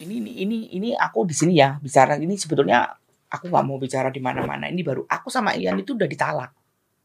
[0.00, 2.88] ini ini ini ini aku di sini ya bicara ini sebetulnya
[3.28, 4.66] aku nggak mau bicara di mana-mana.
[4.66, 6.50] Ini baru aku sama Ian itu udah ditalak.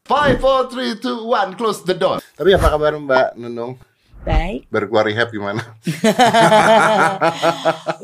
[0.06, 2.22] Five, four, three, two, one, close the door.
[2.38, 3.74] Tapi apa kabar Mbak Nunung?
[4.22, 5.62] Baik, Baru keluar rehab gimana?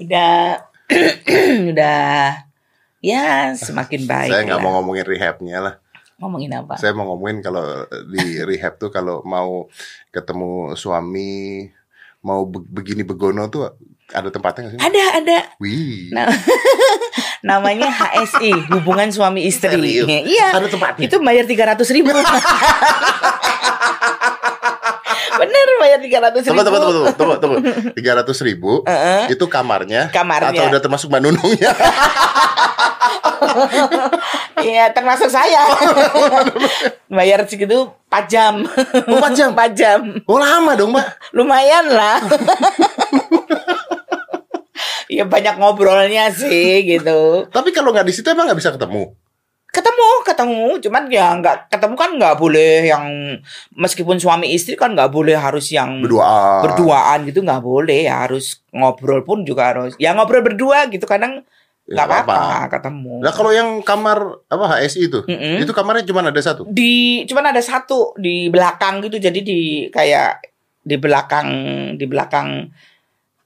[0.03, 0.35] udah
[1.73, 2.03] udah
[3.03, 4.31] ya semakin baik.
[4.31, 5.75] Saya nggak mau ngomongin rehabnya lah.
[6.23, 6.79] ngomongin apa?
[6.79, 9.67] Saya mau ngomongin kalau di rehab tuh kalau mau
[10.15, 11.67] ketemu suami
[12.23, 13.75] mau be- begini begono tuh
[14.13, 14.81] ada tempatnya nggak sih?
[14.81, 16.13] Ada ada Wih.
[16.13, 16.29] Nah,
[17.49, 19.73] namanya HSI hubungan suami istri.
[19.73, 20.07] Serius?
[20.07, 20.53] Iya.
[20.55, 21.05] Ada tempatnya?
[21.09, 22.13] Itu bayar tiga ratus ribu.
[25.33, 26.55] Bener bayar tiga ratus ribu.
[26.55, 27.59] Tunggu, tunggu, tunggu, tunggu, tunggu.
[27.99, 29.33] Tiga ratus ribu Heeh.
[29.35, 30.55] itu kamarnya, Kamarnya.
[30.55, 31.73] atau udah termasuk Mbak Nunungnya?
[34.63, 35.67] Iya termasuk saya.
[37.11, 38.55] bayar segitu 4 jam.
[39.11, 39.49] Oh, 4 jam?
[39.51, 39.99] 4 jam.
[40.31, 41.35] Oh lama dong Mbak.
[41.35, 42.23] Lumayan lah.
[45.15, 47.47] Ya banyak ngobrolnya sih gitu.
[47.49, 49.13] Tapi kalau nggak di situ emang nggak bisa ketemu.
[49.69, 53.05] ketemu ketemu cuman ya nggak ketemu kan nggak boleh yang
[53.73, 56.61] meskipun suami istri kan nggak boleh harus yang Berduaan.
[56.61, 61.41] berduaan gitu nggak boleh ya harus ngobrol pun juga harus ya ngobrol berdua gitu kadang
[61.83, 65.67] Ya, nggak nggak apa-apa ketemu Nah kalau yang kamar apa HSI itu, Mm-mm.
[65.67, 66.63] itu kamarnya cuma ada satu.
[66.69, 70.47] di cuman ada satu di belakang gitu jadi di kayak
[70.79, 71.49] di belakang
[71.99, 72.71] di belakang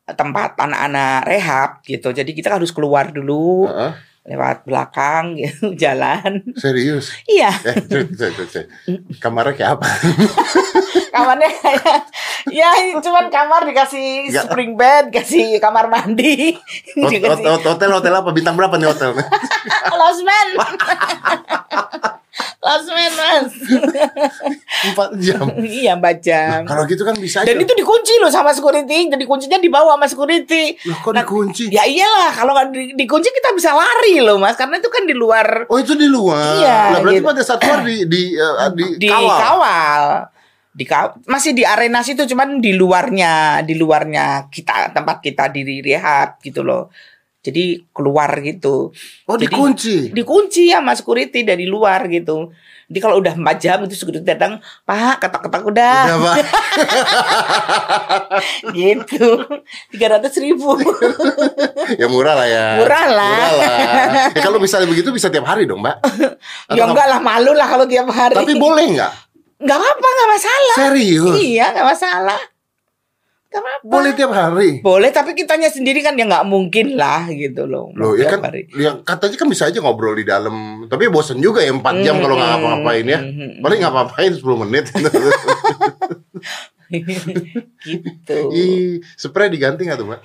[0.08, 3.92] tempat anak-anak rehab gitu jadi kita harus keluar dulu Heeh.
[4.26, 7.10] lewat belakang gitu jalan serius.
[7.24, 8.70] iya Eh, cerita, cerita, cerita.
[9.16, 9.86] Kamarnya kayak apa?
[11.14, 11.98] kamarnya kayak
[12.46, 14.44] ya cuman kamar dikasih Nggak.
[14.44, 16.54] spring bed kasih kamar mandi
[16.96, 18.30] Hot- dikasih hotel hotel apa?
[18.30, 19.26] Bintang berapa nih hotelnya?
[19.92, 20.48] losmen
[22.58, 23.52] losmen mas
[24.84, 25.44] Empat jam.
[25.58, 27.46] iya empat jam Kalau gitu kan bisa aja.
[27.46, 31.68] dan itu dikunci loh sama security jadi kuncinya dibawa sama security Loh, kok dikunci?
[31.68, 35.12] ya iyalah kalau nggak di- dikunci kita bisa lari loh mas karena itu kan di
[35.12, 36.56] luar Oh itu di luar.
[36.56, 37.26] Iya, Lah, berarti gitu.
[37.26, 39.38] pada saat keluar di di eh, di, di kawal.
[39.38, 40.02] kawal.
[40.70, 40.84] Di
[41.24, 46.60] masih di arena situ cuman di luarnya di luarnya kita tempat kita di rehab gitu
[46.60, 46.92] loh
[47.46, 48.90] jadi keluar gitu
[49.24, 49.96] Oh Jadi- dikunci.
[50.10, 52.50] dikunci ya mas security dari luar gitu
[52.86, 56.36] jadi kalau udah 4 jam itu security datang pak ketok-ketok udah, Udah, Pak.
[58.78, 59.28] gitu
[59.90, 60.78] tiga ratus ribu
[62.00, 62.66] ya murah lah ya.
[62.78, 63.30] Murah lah.
[63.30, 63.78] Murah lah.
[64.30, 65.96] Ya, kalau misalnya begitu bisa tiap hari dong, Mbak.
[66.70, 69.12] Atau ya nggak- enggak lah malu lah kalau tiap hari Tapi boleh nggak?
[69.56, 71.32] nggak apa nggak masalah Serius?
[71.34, 72.36] iya nggak masalah
[73.58, 74.70] nggak Boleh tiap hari.
[74.80, 77.92] Boleh, tapi kitanya sendiri kan ya nggak mungkin lah gitu loh.
[77.92, 78.66] Loh ya kan hari.
[78.74, 80.86] yang katanya kan bisa aja ngobrol di dalam.
[80.86, 83.20] Tapi bosen juga ya 4 jam kalau nggak Hmm, ngapa-ngapain ya.
[83.20, 84.84] hmm, Paling ngapa-ngapain 10 menit.
[87.82, 88.36] gitu.
[88.52, 90.20] Ih, spray diganti nggak tuh, Mbak?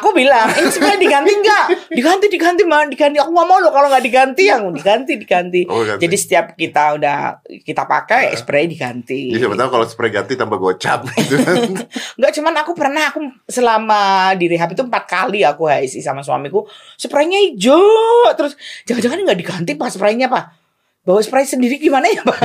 [0.00, 1.64] Aku bilang, ini sebenarnya diganti nggak?
[1.92, 3.16] Diganti, diganti, mah diganti.
[3.22, 5.60] Aku nggak mau loh kalau nggak diganti, yang diganti, diganti.
[5.70, 6.02] Oh, ganti.
[6.08, 9.30] Jadi setiap kita udah kita pakai spray diganti.
[9.30, 11.36] Jadi siapa tahu kalau spray ganti tambah gocap gitu.
[12.18, 16.66] Nggak cuman aku pernah aku selama di rehab itu empat kali aku HSI sama suamiku
[16.96, 17.80] spraynya hijau
[18.34, 20.50] terus jangan-jangan nggak diganti pak spraynya pak
[21.04, 22.38] bawa spray sendiri gimana ya pak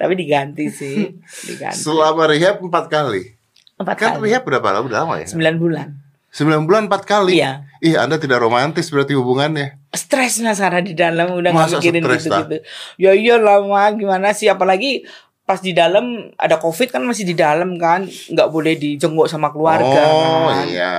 [0.00, 1.08] tapi diganti sih
[1.48, 3.34] diganti Selama rehab 4 kali.
[3.80, 4.84] Empat Kan kali rehab berapa lama?
[4.86, 5.26] Udah lama ya?
[5.26, 5.88] sembilan bulan
[6.34, 7.38] 9 bulan 4 kali.
[7.38, 7.62] Iya.
[7.78, 9.78] Ih, Anda tidak romantis berarti hubungannya.
[9.94, 12.56] stres Nasara di dalam udah Masa mikirin stres, gitu gitu
[12.98, 15.06] ya iya lama gimana sih apalagi
[15.46, 20.02] pas di dalam ada covid kan masih di dalam kan nggak boleh dijenguk sama keluarga
[20.10, 20.66] oh, kan.
[20.66, 20.92] iya.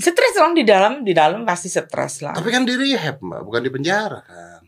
[0.00, 2.32] Stres dong di dalam, di dalam pasti stres lah.
[2.32, 4.64] Tapi kan di rehab, Mbak, bukan di penjara kan.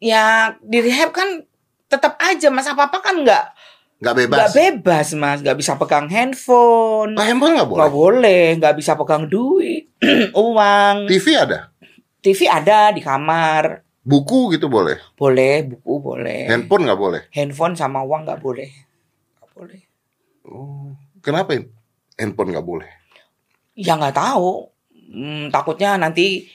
[0.00, 1.44] Ya di rehab kan
[1.90, 3.44] tetap aja mas apa apa kan nggak
[4.00, 4.36] Nggak bebas.
[4.40, 7.78] nggak bebas mas, nggak bisa pegang handphone, Lah, handphone nggak boleh.
[7.78, 9.92] nggak boleh, nggak bisa pegang duit,
[10.32, 11.68] uang, TV ada.
[12.20, 14.96] TV ada di kamar, Buku gitu boleh.
[15.14, 17.22] boleh, buku boleh, Handphone nggak boleh.
[17.28, 18.72] handphone sama uang nggak boleh,
[19.36, 19.80] nggak boleh.
[20.48, 21.60] Oh, kenapa
[22.16, 22.88] handphone nggak boleh?
[23.76, 24.72] Ya nggak tahu,
[25.10, 26.46] Hmm, takutnya nanti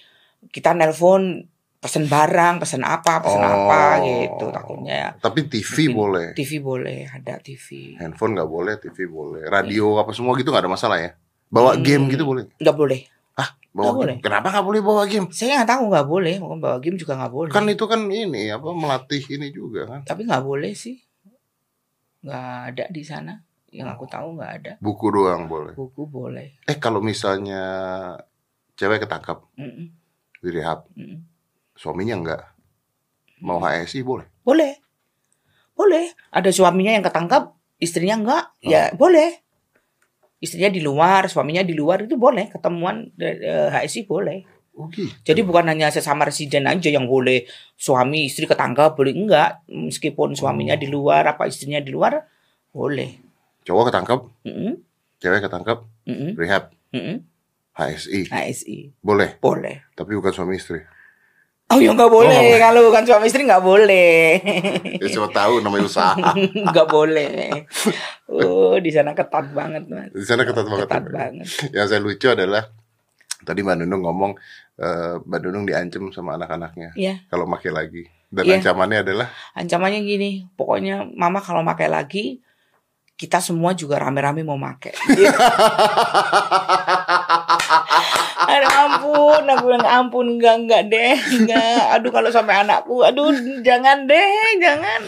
[0.48, 1.44] kita nelpon
[1.86, 3.70] pesen barang, pesen apa, pesen Oh.
[3.70, 5.14] apa gitu takutnya.
[5.16, 6.34] Tapi TV boleh.
[6.34, 7.94] TV boleh, ada TV.
[7.96, 9.46] Handphone nggak boleh, TV boleh.
[9.46, 11.14] Radio apa semua gitu nggak ada masalah ya.
[11.46, 11.86] Bawa Hmm.
[11.86, 12.50] game gitu boleh.
[12.58, 13.02] Nggak boleh.
[13.36, 14.00] Ah, bawa Nggak game.
[14.02, 14.16] boleh.
[14.20, 15.28] Kenapa nggak boleh bawa game?
[15.30, 17.52] Saya nggak tahu nggak boleh, mau bawa game juga nggak boleh.
[17.52, 20.02] Kan itu kan ini apa melatih ini juga kan.
[20.04, 20.98] Tapi nggak boleh sih,
[22.22, 23.34] nggak ada di sana.
[23.70, 24.72] Yang aku tahu nggak ada.
[24.80, 25.76] Buku doang boleh.
[25.76, 26.56] Buku boleh.
[26.64, 27.62] Eh kalau misalnya
[28.74, 29.88] cewek ketangkap Mm-mm,
[30.40, 31.20] di rehab, mm-mm.
[31.76, 32.44] Suaminya nggak
[33.44, 34.26] mau HSI boleh.
[34.42, 34.74] Boleh,
[35.76, 36.06] boleh.
[36.32, 38.72] Ada suaminya yang ketangkap, istrinya nggak, Oh.
[38.72, 39.44] ya boleh.
[40.36, 42.52] istrinya di luar suaminya di luar itu boleh.
[42.52, 44.46] Ketemuan eh, HSI boleh.
[44.76, 45.08] Oh gitu.
[45.24, 47.48] jadi bukan hanya sesama residen aja yang boleh
[47.80, 49.64] suami istri ketangga boleh enggak?
[49.66, 52.20] Meskipun suaminya di luar apa istrinya di luar
[52.76, 53.16] boleh.
[53.64, 54.74] Cowok ketangkep, Mm-mm,
[55.18, 57.24] cewek ketangkep, mm-mm, rehab, mm-mm.
[57.74, 58.30] HSI.
[58.30, 59.88] HSI Boleh, boleh.
[59.96, 60.84] Tapi bukan suami istri.
[61.68, 62.60] Oh ya nggak boleh Oh.
[62.60, 64.38] kalau bukan suami istri nggak boleh
[65.02, 66.14] Ya siapa tahu namanya usaha.
[66.70, 67.66] nggak boleh
[68.28, 70.86] oh di sana ketat banget mas Di sana ketat banget.
[70.86, 72.64] ketat banget Yang saya lucu adalah
[73.42, 74.32] tadi Mbak Nunung ngomong
[74.78, 78.04] eh, Mbak Nunung diancam sama anak-anaknya ya kalau pakai lagi.
[78.26, 78.56] Dan Iya.
[78.60, 82.26] ancamannya adalah ancamannya gini pokoknya mama kalau pakai lagi
[83.16, 84.92] kita semua juga rame-rame mau pakai
[88.48, 91.82] Aduh ampun, aku bilang ampun enggak enggak deh, enggak.
[91.94, 93.32] Aduh kalau sampai anakku, aduh
[93.62, 95.02] jangan deh, jangan.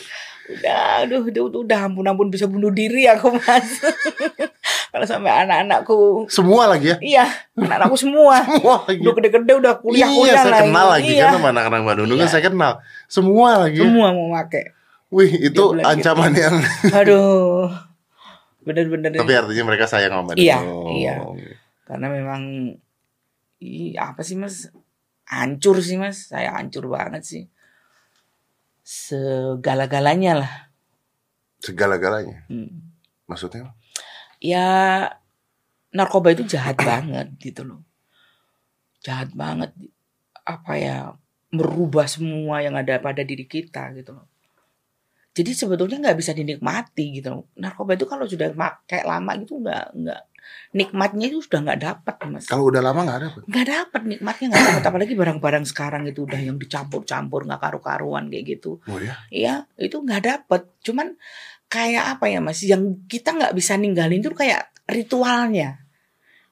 [0.48, 3.84] Udah, aduh, udah, udah, udah ampun ampun bisa bunuh diri aku mas.
[4.96, 6.98] kalau sampai anak-anakku, semua lagi ya.
[7.04, 8.40] iya, anak-anakku semua.
[8.48, 9.04] Semua lagi.
[9.04, 10.64] Udah gede-gede udah kuliah iya, kuliah saya lagi.
[10.64, 11.22] kenal lagi iya.
[11.22, 12.32] kan sama anak-anak Mbak Nunung kan Iya.
[12.32, 12.74] saya kenal.
[13.12, 13.80] Semua lagi.
[13.84, 14.64] Semua mau pakai.
[15.08, 16.56] Wih, itu bilang ancaman yang
[17.04, 17.68] Aduh,
[18.62, 19.12] bener-bener.
[19.14, 20.96] tapi artinya mereka sayang sama Mbak Iya, Nunung.
[20.96, 21.16] iya.
[21.84, 22.42] Karena memang,
[23.62, 24.70] ih, apa sih mas?
[25.28, 27.44] Hancur sih mas, saya hancur banget sih.
[28.88, 30.54] Segala-galanya lah.
[31.60, 32.48] Segala-galanya.
[32.48, 32.96] Hmm.
[33.28, 33.76] Maksudnya?
[34.40, 34.68] Ya,
[35.92, 37.82] narkoba itu jahat banget gitu loh.
[39.04, 39.76] Jahat banget.
[40.48, 41.20] Apa ya,
[41.52, 44.28] merubah semua yang ada pada diri kita gitu loh.
[45.38, 47.44] Jadi sebetulnya nggak bisa dinikmati gitu loh.
[47.60, 50.22] Narkoba itu kalau sudah pakai lama gitu nggak nggak
[50.76, 52.46] nikmatnya itu sudah nggak dapat mas.
[52.46, 53.28] Kalau udah lama nggak ada.
[53.32, 53.44] Pak.
[53.48, 58.46] nggak dapat nikmatnya nggak dapat apalagi barang-barang sekarang itu udah yang dicampur-campur nggak karu-karuan kayak
[58.58, 59.16] gitu Oh ya.
[59.32, 61.16] Iya itu nggak dapat cuman
[61.68, 65.87] kayak apa ya mas yang kita nggak bisa ninggalin itu kayak ritualnya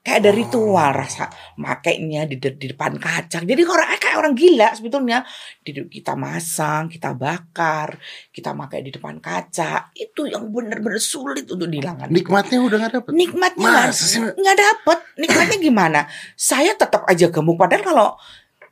[0.06, 1.26] kayak ada ritual rasa
[1.58, 5.18] makainya di, de- di depan kaca jadi orang eh, kayak orang gila sebetulnya.
[5.66, 7.98] Kita masang kita bakar
[8.32, 9.90] kita pakai di depan kaca.
[9.92, 12.08] Itu yang benar-benar sulit untuk dihilangkan.
[12.08, 13.12] Nikmatnya udah nggak dapet.
[13.12, 13.72] nikmatnya
[14.34, 14.98] nggak dapet.
[15.20, 16.00] Nikmatnya gimana?
[16.34, 17.60] Saya tetap aja gemuk.
[17.60, 18.08] Padahal kalau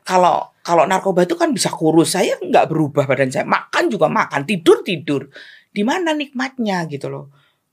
[0.05, 2.17] kalau kalau narkoba itu kan bisa kurus.
[2.17, 3.45] Saya nggak berubah badan saya.
[3.45, 4.49] Makan juga makan.
[4.49, 5.29] Tidur tidur.
[5.75, 7.25] Di mana nikmatnya gitu loh?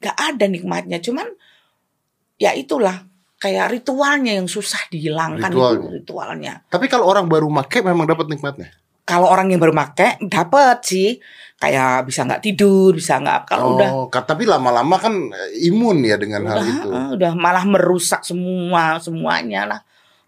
[0.02, 0.98] Nggak ada nikmatnya.
[1.00, 1.28] Cuman
[2.42, 3.11] ya itulah
[3.42, 5.82] kayak ritualnya yang susah dihilangkan Ritualnya.
[5.82, 8.70] itu ritualnya Tapi kalau orang baru make memang dapat nikmatnya.
[9.02, 11.10] kalau orang yang baru make dapet sih
[11.58, 16.02] kayak bisa nggak tidur bisa nggak kalau udah oh, ka- tapi lama-lama kan eh, imun
[16.02, 16.90] ya dengan hal udah, itu.
[16.90, 19.80] eh, udah malah merusak semua semuanya lah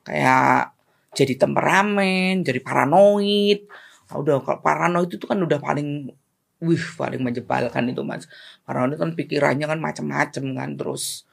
[0.04, 0.74] kayak
[1.14, 3.70] jadi temperamen jadi paranoid
[4.10, 6.12] Ah, udah kalau paranoid itu kan udah paling
[6.60, 8.30] wih paling menjebalkan itu mas
[8.62, 11.26] paranoid kan pikirannya kan macam-macam kan terus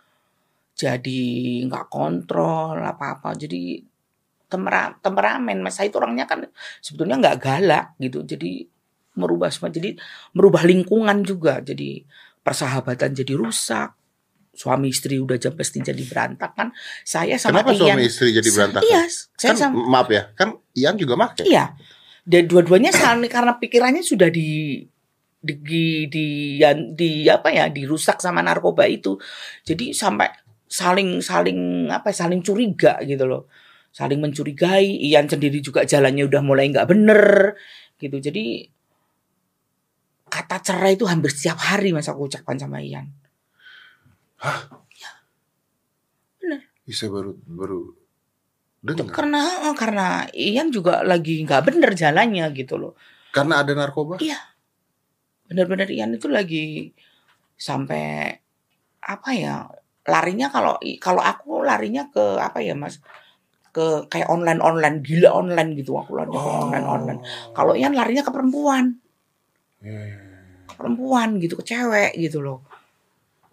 [0.75, 1.23] jadi
[1.69, 3.85] nggak kontrol apa apa jadi
[4.51, 5.79] tempera, temperamen mas.
[5.79, 6.43] Saya itu orangnya kan
[6.83, 8.27] sebetulnya nggak galak gitu.
[8.27, 8.67] Jadi
[9.15, 9.95] merubah semua jadi
[10.35, 11.63] merubah lingkungan juga.
[11.63, 12.03] Jadi
[12.43, 14.01] persahabatan jadi rusak
[14.51, 16.75] suami istri udah jam pasti jadi berantakan.
[17.07, 18.85] Saya sama Kenapa Ian suami istri jadi berantakan?
[18.91, 19.03] iya
[19.39, 21.47] saya kan sama maaf ya, kan Ian juga make.
[21.47, 21.73] iya.
[22.21, 24.85] Dan dua-duanya karena pikirannya sudah di
[25.41, 26.27] di di di,
[26.93, 29.17] di apa ya dirusak sama narkoba itu.
[29.65, 30.29] Jadi sampai
[30.71, 33.51] saling saling apa ya, saling curiga gitu loh.
[33.91, 37.59] Saling mencurigai Ian sendiri juga jalannya udah mulai nggak bener
[37.99, 38.23] gitu.
[38.23, 38.71] Jadi
[40.31, 43.11] kata cerai itu hampir setiap hari mas aku ucapkan sama Ian.
[46.87, 47.81] Ih, saya baru baru
[48.83, 49.15] dengar.
[49.15, 49.43] karena
[49.75, 52.95] karena Ian juga lagi nggak bener jalannya gitu loh.
[53.35, 54.23] Karena ada narkoba.
[55.51, 56.95] bener-bener Ian itu lagi
[57.59, 58.39] sampai
[59.03, 59.67] apa ya
[60.09, 63.01] larinya kalau kalau aku larinya ke apa ya mas
[63.71, 67.21] ke kayak online online gila online gitu aku larinya ke online online
[67.55, 68.97] kalau Ian larinya ke perempuan
[70.67, 72.65] ke perempuan gitu ke cewek gitu loh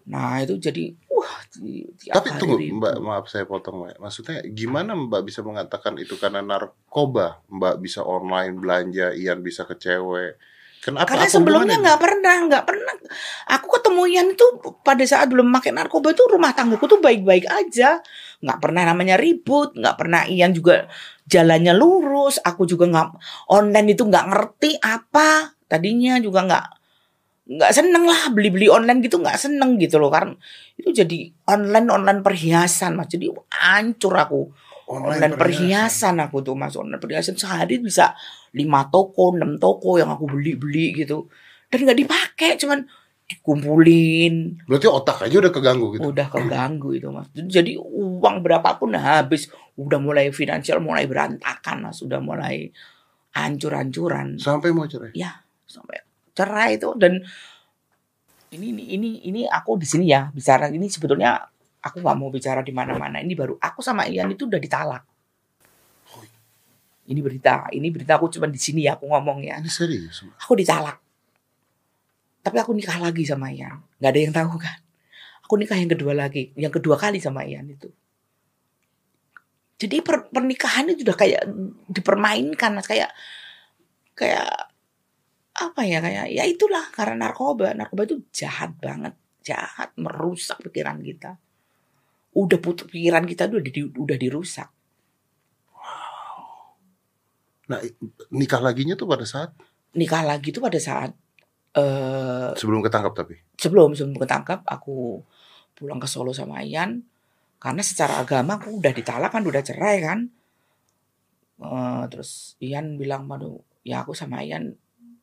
[0.08, 2.78] nah itu jadi wah di, tiap Tapi tunggu, ribut.
[2.78, 3.98] Mbak, maaf saya potong, Mbak.
[3.98, 7.42] Maksudnya gimana Mbak bisa mengatakan itu karena narkoba?
[7.50, 10.38] Mbak bisa online belanja, Ian bisa ke cewek.
[10.78, 11.10] Kenapa?
[11.10, 12.94] Karena sebelumnya nggak pernah, nggak pernah.
[13.50, 14.46] Aku ketemu Ian itu
[14.86, 17.98] pada saat belum pakai narkoba itu rumah tanggaku tuh baik-baik aja,
[18.38, 20.86] nggak pernah namanya ribut, nggak pernah Ian juga
[21.26, 22.38] jalannya lurus.
[22.40, 23.08] Aku juga nggak
[23.50, 25.50] online itu nggak ngerti apa.
[25.66, 26.66] Tadinya juga nggak
[27.48, 30.14] nggak seneng lah beli-beli online gitu nggak seneng gitu loh.
[30.14, 30.38] Karena
[30.78, 33.10] itu jadi online online perhiasan mas.
[33.10, 34.42] Jadi hancur aku.
[34.88, 36.72] Online, perhiasan aku tuh mas.
[36.72, 38.16] Online perhiasan sehari bisa
[38.56, 41.28] lima toko enam toko yang aku beli beli gitu.
[41.68, 42.80] Dan nggak dipakai cuman
[43.28, 44.64] dikumpulin.
[44.64, 46.08] Berarti otak aja udah keganggu gitu.
[46.08, 47.28] udah keganggu itu mas.
[47.36, 49.52] Jadi uang berapapun habis.
[49.76, 52.00] Udah mulai finansial mulai berantakan mas.
[52.00, 52.72] Udah mulai
[53.36, 54.40] hancur-hancuran.
[54.40, 55.12] Sampai mau cerai.
[55.68, 56.00] sampai
[56.32, 56.88] cerai itu.
[56.96, 57.20] Dan
[58.48, 60.72] ini ini ini ini aku di sini ya bicara.
[60.72, 61.36] Ini sebetulnya
[61.84, 63.20] aku nggak mau bicara di mana-mana.
[63.20, 65.04] Ini baru aku sama Ian itu udah ditalak
[67.08, 69.56] ini berita ini berita aku cuma di sini ya aku ngomong ya.
[69.58, 70.22] Ini serius.
[70.44, 71.08] Aku ditalak
[72.48, 73.84] tapi aku nikah lagi sama Ian.
[74.00, 74.78] Nggak ada yang tahu kan?
[75.44, 77.92] Aku nikah yang kedua lagi yang kedua kali sama Ian itu.
[79.78, 81.44] Jadi per- pernikahan itu udah kayak
[81.92, 82.88] dipermainkan Mas.
[82.88, 83.12] kayak
[84.16, 84.72] kayak
[85.58, 87.76] apa ya kayak ya itulah karena narkoba.
[87.76, 89.12] Narkoba itu jahat banget
[89.44, 91.36] jahat merusak pikiran kita.
[92.32, 94.72] Udah putus pikiran kita udah di, udah dirusak
[97.68, 97.78] Nah,
[98.32, 99.52] nikah laginya tuh pada saat?
[99.92, 101.12] Nikah lagi itu pada saat
[101.76, 103.36] eh sebelum ketangkap tapi.
[103.60, 105.20] sebelum sebelum ketangkap aku
[105.76, 107.04] pulang ke Solo sama Ian.
[107.58, 110.18] Karena secara agama aku udah ditalak kan udah cerai kan.
[111.60, 114.72] Eh, terus Ian bilang waduh ya aku sama Ian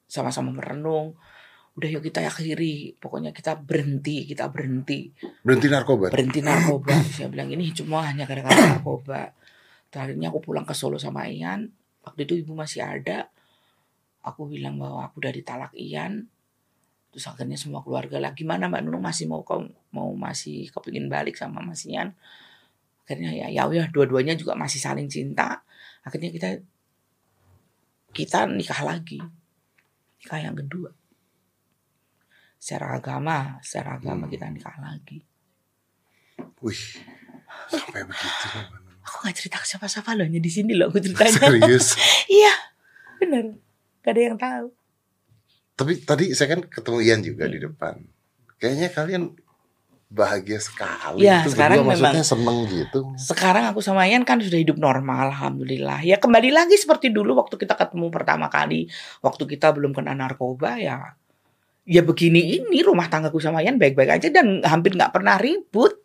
[0.06, 1.18] sama-sama merenung.
[1.76, 5.12] Udah yuk kita akhiri pokoknya kita berhenti kita berhenti.
[5.42, 6.14] Berhenti narkoba.
[6.14, 6.94] berhenti narkoba.
[7.10, 9.34] Saya bilang ini cuma hanya gara-gara narkoba.
[9.90, 13.34] Terakhirnya aku pulang ke Solo sama Ian waktu itu ibu masih ada.
[14.22, 16.30] Aku bilang bahwa aku udah ditalak Ian.
[17.10, 19.04] Terus akhirnya semua keluarga lah gimana Mbak Nunung?
[19.06, 22.14] Masih mau kau mau masih kepingin balik sama Mas Ian?
[23.06, 25.62] Akhirnya ya ya udah dua-duanya juga masih saling cinta.
[26.06, 26.50] Akhirnya kita
[28.14, 29.22] kita nikah lagi.
[30.22, 30.90] Nikah yang kedua.
[32.58, 34.34] Secara agama secara agama Hmm.
[34.34, 35.22] kita nikah lagi.
[36.66, 36.84] Wih.
[37.70, 38.85] Sampai begitu.
[39.26, 41.98] Aku nggak cerita ke siapa-siapa loh hanya di sini loh aku ceritanya Serius.
[42.30, 42.54] iya
[43.18, 43.58] bener
[44.00, 44.70] gak ada yang tahu
[45.74, 47.98] Tapi tadi saya kan ketemu Ian juga di depan.
[48.56, 49.24] Kayaknya kalian
[50.08, 51.26] bahagia sekali.
[51.26, 53.00] Ya, Itu sekarang berdua maksudnya memang- seneng gitu.
[53.18, 57.58] sekarang aku sama Ian kan sudah hidup normal alhamdulillah ya kembali lagi seperti dulu waktu
[57.58, 58.86] kita ketemu pertama kali
[59.20, 61.18] waktu kita belum kena narkoba ya
[61.84, 66.05] ya begini ini rumah tanggaku sama Ian baik-baik aja dan hampir nggak pernah ribut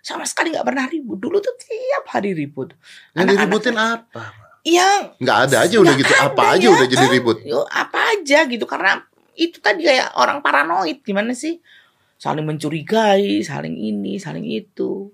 [0.00, 1.18] sama sekali nggak pernah ribut.
[1.20, 2.72] Dulu tuh tiap hari ribut.
[3.12, 4.24] Yang Anak-anak- diributin apa?
[4.60, 6.12] yang Nggak ada aja udah gitu.
[6.20, 7.36] Apa aja ya, udah jadi ribut.
[7.72, 8.64] apa aja gitu.
[8.68, 9.00] Karena
[9.32, 11.00] itu tadi kayak orang paranoid.
[11.00, 11.60] Gimana sih?
[12.20, 15.08] Saling mencurigai saling ini saling itu.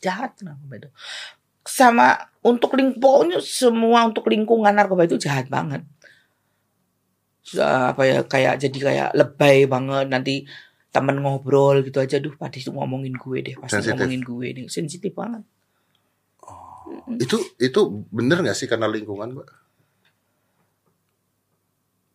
[0.00, 0.90] Jahat narkoba itu
[1.62, 5.86] sama untuk ling pokoknya semua untuk lingkungan narkoba itu jahat banget.
[7.42, 10.06] Sudah, apa ya kayak jadi kayak lebay banget.
[10.10, 10.34] Nanti
[10.92, 13.96] temen ngobrol gitu aja duh pasti ngomongin gue deh pasti Sensitif.
[13.96, 15.42] ngomongin gue deh sensitif banget
[17.16, 17.80] Itu itu
[18.12, 19.48] bener nggak sih karena lingkungan, Mbak?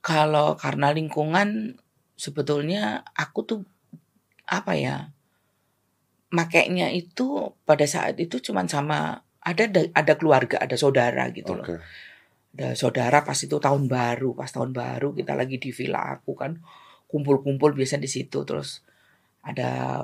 [0.08, 1.76] kalau karena lingkungan
[2.16, 3.60] sebetulnya aku tuh
[4.48, 5.12] apa ya
[6.32, 11.84] makainya itu pada saat itu cuman sama ada ada keluarga ada saudara gitu loh Oke.
[12.56, 16.56] ada saudara pas itu tahun baru pas tahun baru kita lagi di villa aku kan
[17.08, 18.84] kumpul-kumpul biasa di situ terus
[19.42, 20.04] ada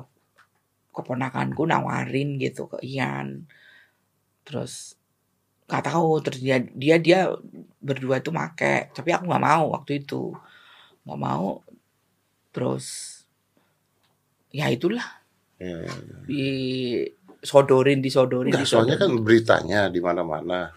[0.91, 3.43] keponakanku nawarin gitu ke Ian
[4.43, 4.95] terus
[5.65, 7.19] nggak tahu terus dia dia dia
[7.79, 10.35] berdua itu make tapi aku nggak mau waktu itu
[11.03, 11.59] nggak mau
[12.51, 12.85] terus
[14.51, 15.03] ya itulah
[15.57, 16.17] Iya, iya.
[17.39, 19.23] disodorin disodorin Enggak, soalnya kan disodorin.
[19.23, 20.75] beritanya di mana-mana.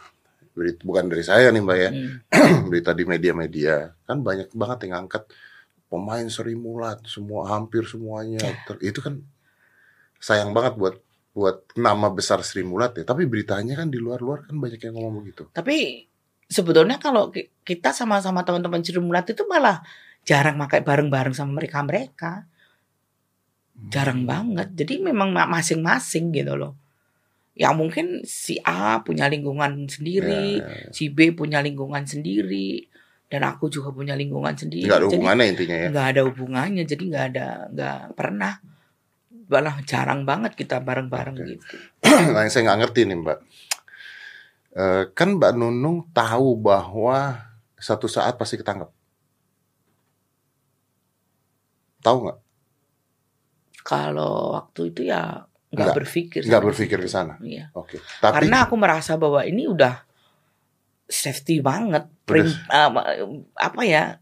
[0.55, 1.91] Berit- bukan dari saya nih, Mbak ya.
[1.91, 2.15] Hmm.
[2.71, 3.75] Berita di media-media
[4.07, 5.27] kan banyak banget yang ngangkat
[5.87, 8.43] pemain Sri Mulat, semua hampir semuanya.
[8.43, 8.55] Ya.
[8.67, 9.23] Ter- Itu kan
[10.19, 10.97] sayang banget buat
[11.37, 13.05] buat nama besar Sri Mulat ya.
[13.05, 15.47] Tapi beritanya kan di luar-luar kan banyak yang ngomong begitu.
[15.53, 16.09] Tapi
[16.49, 19.83] sebetulnya kalau ki- kita sama-sama teman-teman Ciremulat itu malah
[20.27, 22.49] jarang pakai bareng-bareng sama mereka-mereka.
[23.93, 24.73] Jarang banget.
[24.73, 26.73] Jadi memang ma- masing-masing gitu loh.
[27.57, 30.91] Ya mungkin si A punya lingkungan sendiri, Ya, ya, ya.
[30.93, 32.85] si B punya lingkungan sendiri,
[33.27, 34.87] dan aku juga punya lingkungan sendiri.
[34.87, 35.89] Nggak ada Jadi hubungannya intinya ya.
[35.91, 36.83] nggak ada hubungannya.
[36.87, 38.53] Jadi nggak ada, nggak pernah.
[39.47, 41.47] Malah jarang banget kita bareng-bareng Oke.
[41.55, 41.75] gitu.
[42.35, 43.39] nah, yang saya nggak ngerti nih, Mbak.
[44.77, 47.43] Eh, kan Mbak Nunung tahu bahwa
[47.79, 48.91] satu saat pasti ketangkep.
[52.03, 52.39] Tahu nggak?
[53.87, 56.41] Kalau waktu itu ya nggak berpikir.
[56.47, 57.39] nggak berpikir ke sana?
[57.43, 57.75] Iya.
[57.75, 57.99] Oke.
[58.23, 60.07] Tapi Karena aku merasa bahwa ini udah
[61.07, 63.07] safety banget, prim, apa-
[63.55, 64.19] apa ya,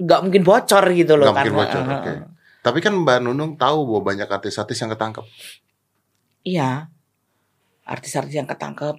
[0.00, 1.30] nggak mungkin bocor gitu loh.
[1.30, 2.10] Nggak mungkin bocor, eh, oke.
[2.10, 2.20] eh,
[2.64, 5.24] Tapi kan Mbak Nunung tahu bahwa banyak artis-artis yang ketangkep.
[6.44, 6.88] Iya,
[7.84, 8.96] artis-artis yang ketangkep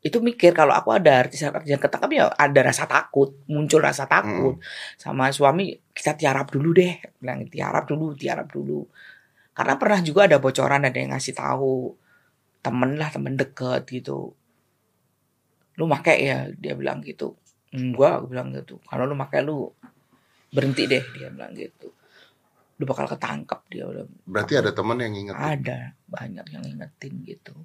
[0.00, 4.56] itu mikir kalau aku ada artis-artis yang ketangkap ya ada rasa takut, muncul rasa takut
[4.96, 8.88] sama suami kita tiarap dulu deh, bilang tiarap dulu, tiarap dulu.
[9.52, 11.92] Karena pernah juga ada bocoran ada yang ngasih tahu
[12.64, 14.32] temen lah temen deket gitu.
[15.80, 17.40] Lu make ya dia bilang gitu.
[17.72, 18.76] Enggak, aku bilang gitu.
[18.84, 19.72] Kalau lu make lu
[20.52, 21.88] berhenti deh dia bilang gitu.
[22.76, 24.04] Lu bakal ketangkep dia udah.
[24.28, 25.32] Berarti ada teman yang inget.
[25.32, 27.56] Ada banyak yang ingetin gitu.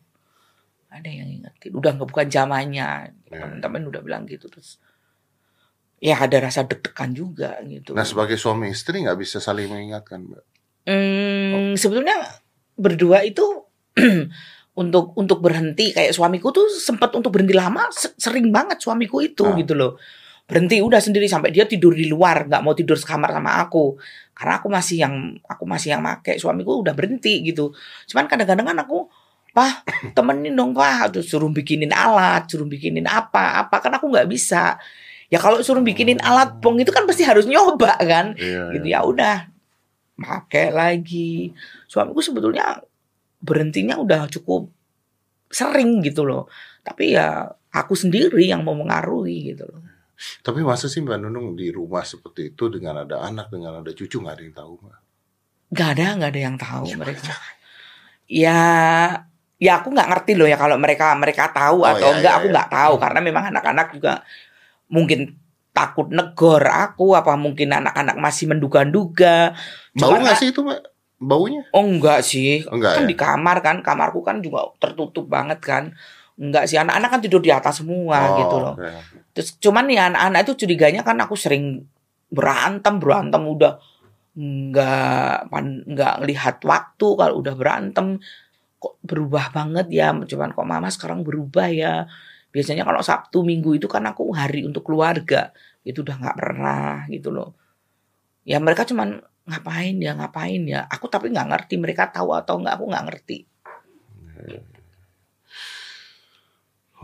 [0.87, 1.75] Ada yang ingetin.
[1.75, 3.11] Udah nggak bukan zamannya.
[3.11, 3.39] Ya.
[3.43, 4.79] Teman-teman udah bilang gitu terus.
[5.99, 7.91] Ya ada rasa deg-degan juga gitu.
[7.91, 10.45] Nah sebagai suami istri nggak bisa saling mengingatkan, Mbak.
[10.85, 12.15] Hmm, sebetulnya
[12.77, 13.41] berdua itu
[14.75, 19.43] untuk untuk berhenti kayak suamiku tuh sempat untuk berhenti lama se- sering banget suamiku itu
[19.43, 19.55] Ah.
[19.55, 19.95] gitu loh.
[20.45, 23.95] Berhenti udah sendiri sampai dia tidur di luar nggak mau tidur sekamar sama aku.
[24.35, 27.71] Karena aku masih yang aku masih yang make suamiku udah berhenti gitu.
[28.05, 29.07] Cuman kadang-kadang kan aku
[29.55, 29.79] pah
[30.11, 34.75] temenin dong pak terus suruh bikinin alat suruh bikinin apa apa kan aku nggak bisa.
[35.31, 38.35] Ya kalau suruh bikinin alat pong itu kan pasti harus nyoba kan.
[38.35, 38.75] Iya.
[38.75, 39.37] gitu ya udah
[40.15, 41.55] pakai lagi.
[41.87, 42.83] Suamiku sebetulnya
[43.45, 44.73] berhentinya udah cukup
[45.47, 46.49] sering gitu loh
[46.81, 49.81] tapi ya aku sendiri yang mau mengaruhi gitu loh
[50.15, 54.23] Tapi masa sih Mbak Nunung di rumah seperti itu dengan ada anak, dengan ada cucu
[54.23, 54.97] nggak ada yang tahu Mbak?
[55.75, 57.31] nggak ada nggak ada yang tahu Iya, mereka
[58.25, 58.59] ya
[59.55, 62.39] ya aku nggak ngerti loh ya kalau mereka mereka tahu Oh, atau iya, enggak iya,
[62.39, 62.53] aku iya.
[62.55, 64.13] nggak tahu karena memang anak-anak juga
[64.87, 65.19] mungkin
[65.75, 69.51] takut negor aku apa mungkin anak-anak masih menduga-duga
[69.99, 70.79] Cuman nggak sih itu Mbak?
[71.15, 71.63] Baunya?
[71.71, 73.09] Oh enggak sih, Enggak kan ya?
[73.09, 75.83] di kamar kan, kamarku kan juga tertutup banget kan.
[76.35, 78.75] Enggak sih, anak-anak kan tidur di atas semua Oh, gitu loh.
[78.75, 79.31] oke.
[79.31, 81.87] Terus cuman ya anak-anak itu curiganya kan aku sering
[82.27, 83.79] berantem, berantem udah
[84.35, 88.19] enggak pan- enggak lihat waktu kalau udah berantem
[88.75, 90.11] kok berubah banget ya.
[90.11, 92.03] Cuman kok mama sekarang berubah ya.
[92.51, 95.55] Biasanya kalau Sabtu Minggu itu kan aku hari untuk keluarga.
[95.87, 97.55] Itu udah nggak pernah gitu loh.
[98.43, 102.75] Ya mereka cuman ngapain ya ngapain ya aku tapi nggak ngerti mereka tahu atau nggak
[102.81, 103.37] aku nggak ngerti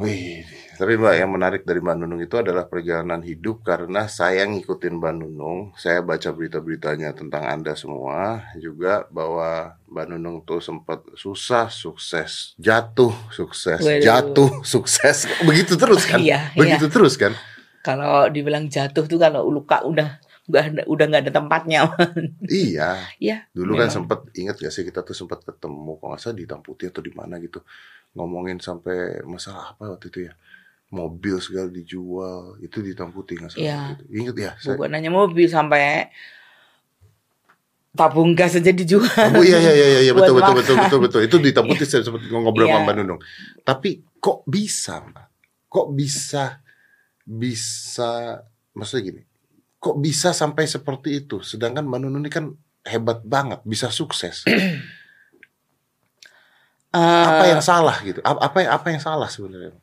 [0.02, 0.42] Wih,
[0.82, 5.14] tapi Mbak yang menarik dari Mbak Nunung itu adalah perjalanan hidup karena saya ngikutin Mbak
[5.14, 12.58] Nunung, saya baca berita-beritanya tentang Anda semua, juga bahwa Mbak Nunung tuh sempat susah, sukses,
[12.58, 14.02] jatuh, sukses, Waduh.
[14.02, 16.18] jatuh, sukses, begitu terus kan?
[16.26, 17.38] Iya, begitu terus kan?
[17.82, 21.80] kalau dibilang jatuh tuh kalau luka udah udah udah nggak ada tempatnya
[22.52, 23.96] iya, ya dulu kan memang.
[24.04, 27.00] sempat ingat gak sih kita tuh sempat ketemu, kalau nggak salah di Hitam Putih atau
[27.00, 27.64] di mana gitu,
[28.12, 30.34] ngomongin sampai masalah apa waktu itu ya,
[30.92, 33.64] mobil segala dijual, itu di Hitam Putih nggak salah.
[33.64, 33.80] Iya.
[33.80, 34.04] waktu itu.
[34.20, 34.52] Ingat ya?
[34.60, 36.12] Saya, bukan hanya mobil sampai
[37.92, 39.04] tabung gas aja dijual
[39.36, 40.84] Oh iya iya iya iya betul betul betul makan.
[40.88, 42.76] betul betul itu di Hitam Putih saya sempat ngobrol Iya.
[42.76, 43.20] sama Mbak Nunung.
[43.64, 45.26] Tapi kok bisa, Mbak?
[45.68, 46.44] Kok bisa
[47.22, 48.40] bisa
[48.72, 49.22] maksudnya gini?
[49.82, 51.42] Kok bisa sampai seperti itu?
[51.42, 52.54] Sedangkan Mbak ini kan
[52.86, 54.46] hebat banget, bisa sukses.
[56.92, 58.20] apa Eh, yang salah gitu?
[58.22, 59.74] Apa apa yang apa yang salah sebenarnya?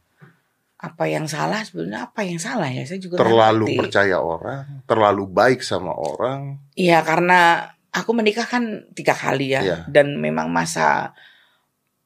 [0.78, 3.78] apa yang salah sebenarnya apa yang salah ya saya juga Terlalu ngerti.
[3.82, 6.62] percaya orang, terlalu baik sama orang.
[6.78, 9.78] Iya karena aku menikah kan tiga kali ya Iya.
[9.90, 11.10] dan memang masa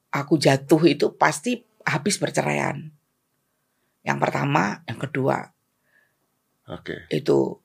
[0.09, 2.89] aku jatuh itu pasti habis perceraian.
[4.01, 5.53] Yang pertama, yang kedua
[6.73, 7.05] Oke.
[7.13, 7.61] itu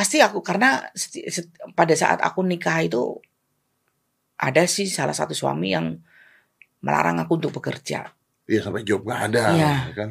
[0.00, 0.80] pasti aku karena
[1.76, 3.20] pada saat aku nikah itu
[4.40, 5.92] ada sih salah satu suami yang
[6.80, 8.08] melarang aku untuk bekerja.
[8.48, 9.72] Iya sampai job nggak ada, Iya.
[9.92, 10.10] ya kan?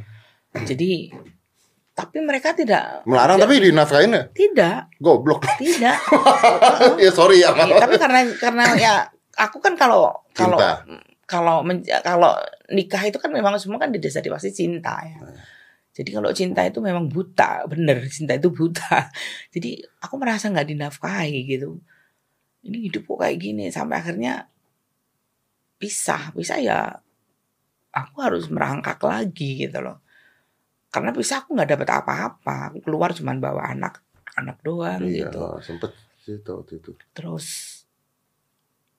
[0.61, 1.09] Jadi
[1.97, 4.23] tapi mereka tidak Melarang tidak, tapi dinafkahin ya?
[4.29, 5.41] tidak Goblok.
[5.57, 5.97] tidak.
[7.03, 7.49] ya sorry ya.
[7.57, 8.93] Iya, tapi karena karena ya
[9.41, 10.61] aku kan kalau kalau
[11.25, 11.65] kalau
[12.05, 12.31] kalau
[12.69, 15.17] nikah itu kan memang semua kan didasari pasti cinta ya.
[15.99, 19.11] Jadi kalau cinta itu memang buta, bener cinta itu buta.
[19.53, 21.75] Jadi aku merasa nggak dinafkahi gitu.
[22.63, 24.47] Ini hidup kok kayak gini sampai akhirnya
[25.75, 26.79] pisah, pisah ya.
[27.91, 29.99] Aku harus merangkak lagi gitu loh.
[30.87, 32.71] Karena pisah aku nggak dapat apa-apa.
[32.71, 33.99] Aku keluar cuman bawa anak
[34.39, 35.91] anak doang Iya, gitu sempet
[36.23, 36.95] sih waktu itu.
[37.11, 37.47] terus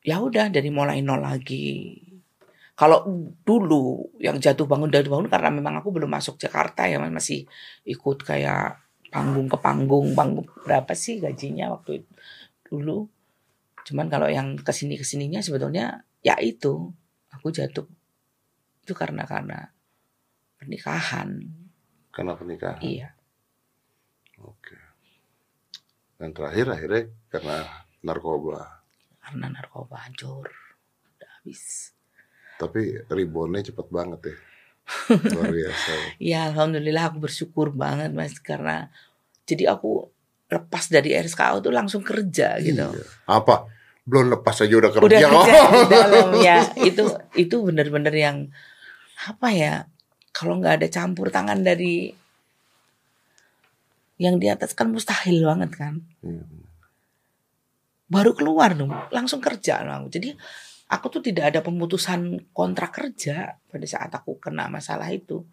[0.05, 1.97] ya udah dari mulai nol lagi
[2.81, 3.05] kalau
[3.45, 7.45] dulu yang jatuh bangun jatuh bangun karena memang aku belum masuk Jakarta ya masih
[7.85, 8.81] ikut kayak
[9.13, 10.17] panggung ke panggung.
[10.17, 12.11] Panggung berapa sih gajinya waktu itu
[12.65, 13.05] dulu?
[13.85, 16.89] Cuman kalau yang ke sini ke sininya sebetulnya ya itu.
[17.37, 17.85] Aku jatuh
[18.81, 19.77] itu karena karena
[20.57, 21.37] pernikahan.
[22.09, 22.81] Karena pernikahan.
[22.81, 23.13] iya.
[24.41, 24.73] Oke.
[26.17, 27.57] Dan terakhir akhirnya karena
[28.01, 28.81] narkoba.
[29.21, 30.49] karena narkoba hancur
[31.05, 31.93] udah habis
[32.61, 34.37] Tapi reboundnya cepet banget ya.
[35.33, 35.93] Luar biasa.
[36.21, 38.93] Ya alhamdulillah aku bersyukur banget mas karena
[39.49, 40.13] jadi aku
[40.51, 42.85] lepas dari RSKO tuh langsung kerja gitu.
[42.85, 43.05] Iya.
[43.31, 43.71] Apa?
[44.05, 45.07] Belum lepas aja udah kerja.
[45.07, 47.05] Udah kerja di dalam ya itu
[47.39, 48.37] itu bener-bener yang
[49.25, 49.75] apa ya
[50.35, 52.11] kalau nggak ada campur tangan dari
[54.21, 55.95] yang di atas kan mustahil banget kan.
[56.21, 56.45] Iya.
[58.11, 60.11] Baru keluar dong langsung kerja langsung.
[60.11, 60.35] Jadi
[60.91, 65.47] aku tuh tidak ada pemutusan kontrak kerja pada saat aku kena masalah itu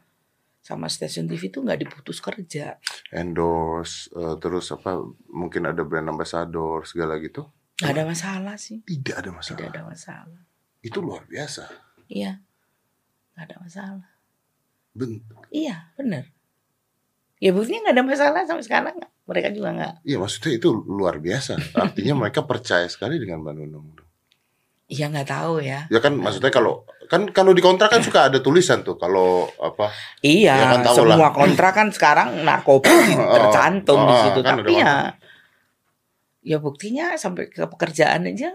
[0.65, 2.75] sama stasiun TV itu nggak diputus kerja.
[3.13, 4.99] Endorse eh, terus apa
[5.31, 7.47] mungkin ada brand ambassador segala gitu.
[7.79, 8.81] Nggak ada masalah sih.
[8.83, 9.57] Tidak ada masalah.
[9.61, 10.41] Tidak ada masalah.
[10.81, 11.63] Itu luar biasa.
[12.09, 12.41] Iya.
[13.37, 14.09] Nggak ada masalah.
[14.97, 15.21] Ben
[15.53, 16.25] Iya, benar.
[17.37, 18.97] Ya buktinya nggak ada masalah sampai sekarang.
[19.29, 19.93] Mereka juga nggak.
[20.03, 21.53] Iya maksudnya itu luar biasa.
[21.77, 24.06] Artinya mereka percaya sekali dengan Mbak Nunung.
[24.87, 25.83] Iya nggak tahu ya.
[25.91, 29.91] Ya kan maksudnya kalau kan kalau di kontrak kan suka ada tulisan tuh kalau apa
[30.23, 31.31] Iya, Ya kan tahu semua lah.
[31.35, 32.87] kontrak kan sekarang narkoba
[33.35, 34.39] tercantum di oh, situ.
[34.43, 34.93] kan Tapi ya,
[36.43, 38.51] ya buktinya sampai ke pekerjaan aja,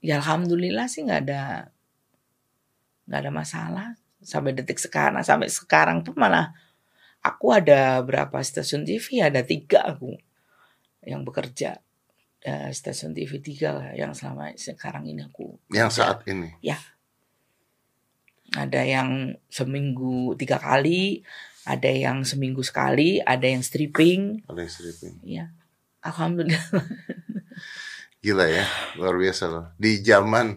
[0.00, 1.68] ya alhamdulillah sih nggak ada
[3.08, 3.86] nggak ada masalah
[4.24, 5.20] sampai detik sekarang.
[5.20, 6.52] Sampai sekarang pun malah
[7.20, 9.20] aku ada berapa stasiun TV?
[9.20, 10.16] Ada tiga aku
[11.04, 11.76] yang bekerja.
[12.48, 16.16] Eh, stasiun TV tiga lah yang selama sekarang ini aku yang kerja.
[16.16, 16.56] saat ini.
[18.56, 21.20] Ada yang seminggu tiga kali,
[21.68, 24.40] ada yang seminggu sekali, ada yang stripping.
[24.48, 25.14] Ada yang stripping.
[25.20, 25.44] Ya,
[26.00, 26.64] alhamdulillah.
[28.24, 28.64] Gila ya,
[28.96, 29.66] luar biasa loh.
[29.76, 30.56] Di zaman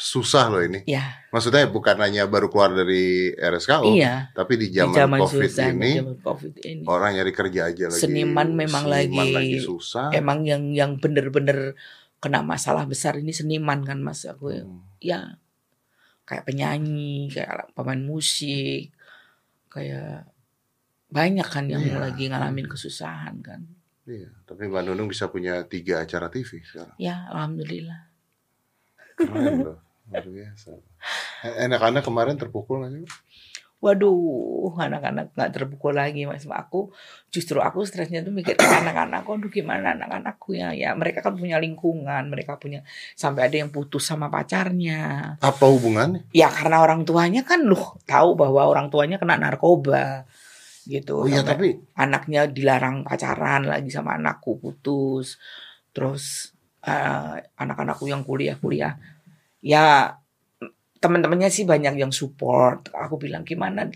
[0.00, 0.80] susah loh ini.
[0.84, 4.32] Ya, Maksudnya bukan hanya baru keluar dari RSKO, iya.
[4.32, 6.82] tapi di Di zaman, zaman COVID susah, di ini zaman COVID ini.
[6.84, 8.00] orang nyari kerja aja lagi.
[8.00, 10.08] Seniman memang seniman lagi- susah.
[10.10, 11.76] Emang yang yang bener-bener
[12.16, 14.80] kena masalah besar ini seniman kan mas aku Hmm.
[14.98, 15.36] ya
[16.22, 18.92] kayak penyanyi kayak pemain musik
[19.66, 20.28] kayak
[21.08, 21.96] banyak kan yang Iya.
[21.98, 23.64] lagi ngalamin kesusahan kan
[24.04, 26.92] Iya, tapi Mbak Nunung bisa punya tiga acara TV sekarang.
[26.96, 28.04] ya alhamdulillah
[29.16, 29.78] Keren loh,
[30.10, 30.70] luar biasa.
[31.46, 33.04] Eh, Anak-anak kemarin terpukul nggak sih?
[33.80, 36.44] Waduh, anak-anak nggak terpukul lagi mas.
[36.44, 36.92] Aku
[37.32, 42.28] justru aku stresnya tuh mikir anak-anak, aduh gimana anak-anakku ya, ya mereka kan punya lingkungan,
[42.28, 42.84] mereka punya
[43.16, 45.32] sampai ada yang putus sama pacarnya.
[45.40, 46.28] Apa hubungannya?
[46.36, 50.28] Ya karena orang tuanya kan loh tahu bahwa orang tuanya kena narkoba
[50.84, 51.24] gitu.
[51.24, 55.40] Oh iya, tapi anaknya dilarang pacaran lagi sama anakku putus.
[55.96, 56.52] Terus
[56.84, 59.19] eh, anak-anakku yang kuliah-kuliah
[59.60, 60.16] ya
[61.00, 62.92] teman-temannya sih banyak yang support.
[62.92, 63.88] Aku bilang gimana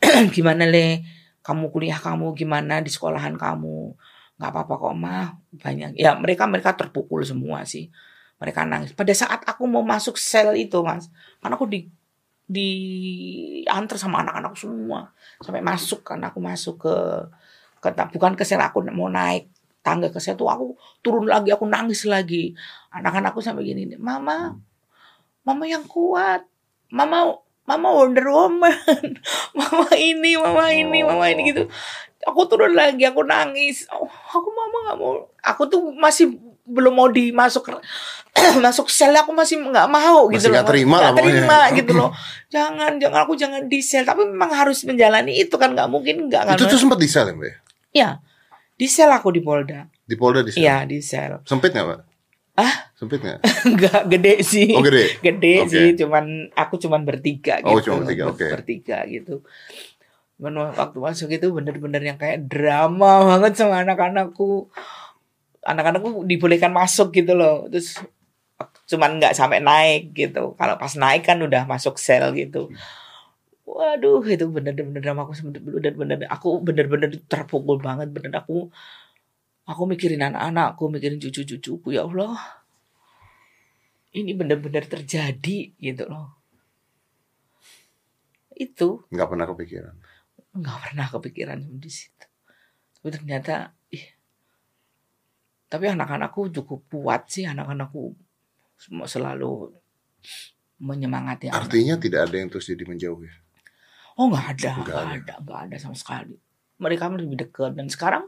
[0.36, 1.02] gimana le?
[1.42, 3.94] Kamu kuliah kamu gimana di sekolahan kamu?
[4.38, 5.26] Nggak apa-apa kok mah
[5.58, 5.98] banyak.
[5.98, 7.90] Ya mereka mereka terpukul semua sih.
[8.38, 8.94] Mereka nangis.
[8.94, 11.10] Pada saat aku mau masuk sel itu mas
[11.42, 11.90] karena aku di
[12.46, 12.70] di
[13.66, 15.10] antar sama anak-anak semua.
[15.42, 16.96] Sampai masuk kan aku masuk ke
[17.82, 19.50] ke bukan ke sel aku mau naik
[19.82, 22.54] tangga ke sel tuh aku turun lagi aku nangis lagi.
[22.94, 24.54] Anak-anakku sampai gini mama
[25.46, 26.42] mama yang kuat
[26.90, 29.18] mama mama Wonder Woman
[29.58, 31.70] mama ini mama ini mama ini gitu
[32.26, 36.34] aku turun lagi aku nangis oh, aku mama nggak mau aku tuh masih
[36.66, 37.70] belum mau dimasuk
[38.64, 41.76] masuk sel aku masih nggak mau Masih gitu nggak loh terima Nggak terima pokoknya.
[41.78, 42.10] gitu loh
[42.50, 46.42] jangan jangan aku jangan di sel tapi memang harus menjalani itu kan nggak mungkin nggak
[46.42, 47.46] kan itu tuh sempat di sel ya, Mbak?
[47.46, 47.54] ya?
[47.94, 48.08] ya
[48.76, 50.60] di sel aku di Polda Di Polda di sel.
[50.66, 52.00] iya di sel Sempit nggak, Pak?
[52.58, 52.85] Ah?
[52.96, 53.40] Sempit nggak?
[53.76, 54.72] nggak gede sih.
[54.72, 55.20] Oh gede.
[55.20, 55.68] gede Oke.
[55.68, 57.76] sih cuman aku cuman bertiga gitu.
[57.76, 58.46] Oh, cuma bertiga, oke.
[58.56, 59.44] bertiga gitu.
[60.40, 64.72] Cuman waktu masuk itu bener-bener yang kayak drama banget sama anak-anakku.
[65.60, 67.68] Anak-anakku dibolehkan masuk gitu loh.
[67.68, 68.00] Terus
[68.88, 70.56] cuman nggak sampai naik gitu.
[70.56, 72.72] Kalau pas naik kan udah masuk sel gitu.
[73.68, 78.08] Waduh itu bener-bener drama aku bener-bener aku bener-bener terpukul banget.
[78.08, 78.72] Bener aku
[79.68, 82.64] aku mikirin anak-anakku mikirin cucu-cucuku ya Allah
[84.16, 86.40] ini benar-benar terjadi gitu loh.
[88.56, 89.94] Itu Nggak pernah kepikiran.
[90.56, 92.24] nggak pernah kepikiran di situ.
[92.96, 94.06] Tapi ternyata, ih.
[95.68, 98.16] Tapi anak-anakku cukup kuat sih, anak-anakku
[99.04, 99.76] selalu
[100.80, 101.52] menyemangati.
[101.52, 101.68] anak.
[101.68, 103.34] Artinya tidak ada yang terus jadi menjauh ya?
[104.16, 105.12] Oh nggak ada, Nggak nggak ada.
[105.20, 106.36] ada, nggak ada sama sekali.
[106.80, 108.24] Mereka lebih dekat dan sekarang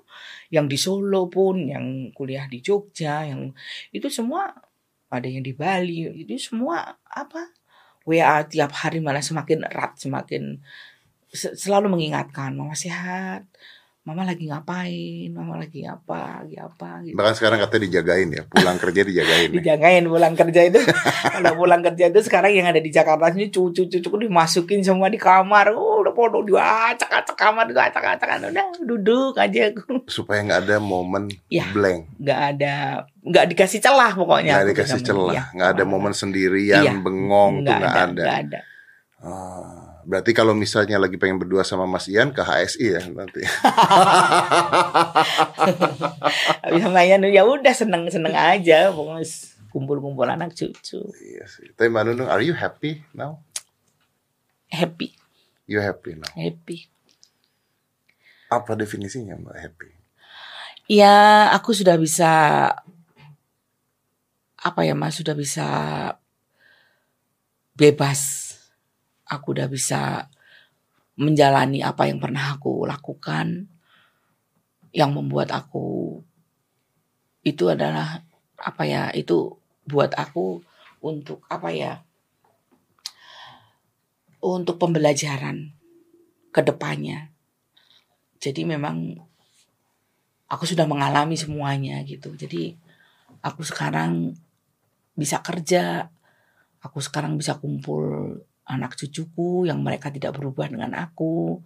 [0.53, 3.53] yang di Solo pun, yang kuliah di Jogja, yang
[3.89, 4.53] itu semua
[5.09, 7.53] ada yang di Bali, itu semua apa
[8.09, 10.61] WA tiap hari malah semakin erat, semakin
[11.33, 13.45] se- selalu mengingatkan mama sehat,
[14.09, 17.17] mama lagi ngapain, mama lagi apa, lagi apa gitu.
[17.17, 19.49] Bahkan sekarang katanya dijagain ya, pulang kerja dijagain.
[19.53, 19.57] nih.
[19.61, 20.81] dijagain pulang kerja itu
[21.37, 25.73] kalau pulang kerja itu sekarang yang ada di Jakarta ini cucu-cucuku dimasukin semua di kamar
[25.77, 25.88] oh,
[26.19, 29.71] pondok diacak-acak kamar diacak-acak udah duduk aja.
[29.71, 31.71] Aku supaya nggak ada momen Ya.
[31.71, 32.11] blank.
[32.19, 34.59] nggak ada nggak dikasih celah pokoknya.
[34.59, 35.43] Nggak dikasih celah iya.
[35.55, 36.99] nggak ada momen sendirian Iya.
[36.99, 38.59] bengong tuh nggak ada, nggak ada.
[39.23, 43.47] Ah, berarti kalau misalnya lagi pengen berdua sama Mas Ian ke HSI ya nanti.
[46.67, 48.91] Habis lumayan ya udah seneng seneng aja.
[48.91, 49.23] Pokoknya
[49.71, 50.99] kumpul-kumpul anak cucu.
[51.23, 51.71] Iya sih.
[51.79, 53.39] Tapi Mbak Nunung are you happy now?
[54.69, 55.15] Happy
[55.69, 56.33] you happy now.
[56.33, 56.89] Happy.
[58.49, 59.91] Apa definisinya Mbak happy?
[60.89, 62.33] Ya aku sudah bisa
[64.59, 65.69] apa ya mas sudah bisa
[67.77, 68.49] bebas.
[69.29, 70.33] Aku udah bisa
[71.21, 73.69] menjalani apa yang pernah aku lakukan.
[74.89, 76.17] Yang membuat aku
[77.45, 78.25] itu adalah
[78.57, 80.65] apa ya itu buat aku
[81.05, 82.08] untuk apa ya
[84.43, 85.75] untuk pembelajaran
[86.55, 87.31] ke depannya.
[88.39, 89.19] Jadi memang
[90.49, 92.35] aku sudah mengalami semuanya gitu.
[92.39, 92.75] Jadi
[93.43, 94.35] aku sekarang
[95.19, 96.07] bisa kerja
[96.79, 101.59] aku sekarang bisa kumpul anak cucuku yang mereka tidak berubah dengan aku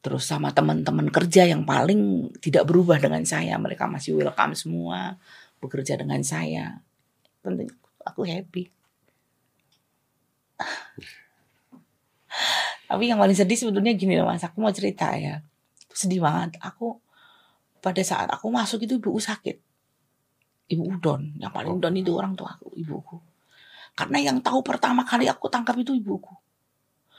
[0.00, 3.58] terus sama teman-teman kerja yang paling tidak berubah dengan saya.
[3.58, 5.18] Mereka masih welcome semua
[5.58, 6.80] bekerja dengan saya.
[7.42, 7.74] Tentunya
[8.06, 8.72] aku happy
[12.86, 14.44] tapi yang paling sedih sebetulnya gini loh mas.
[14.46, 15.42] Aku mau cerita ya.
[15.90, 16.56] Sedih banget.
[16.62, 17.02] Aku
[17.82, 19.56] pada saat aku masuk itu ibuku sakit.
[20.66, 23.18] Ibu udon yang paling udon itu orang tua aku ibuku.
[23.96, 26.34] Karena yang tahu pertama kali aku tangkap itu ibuku.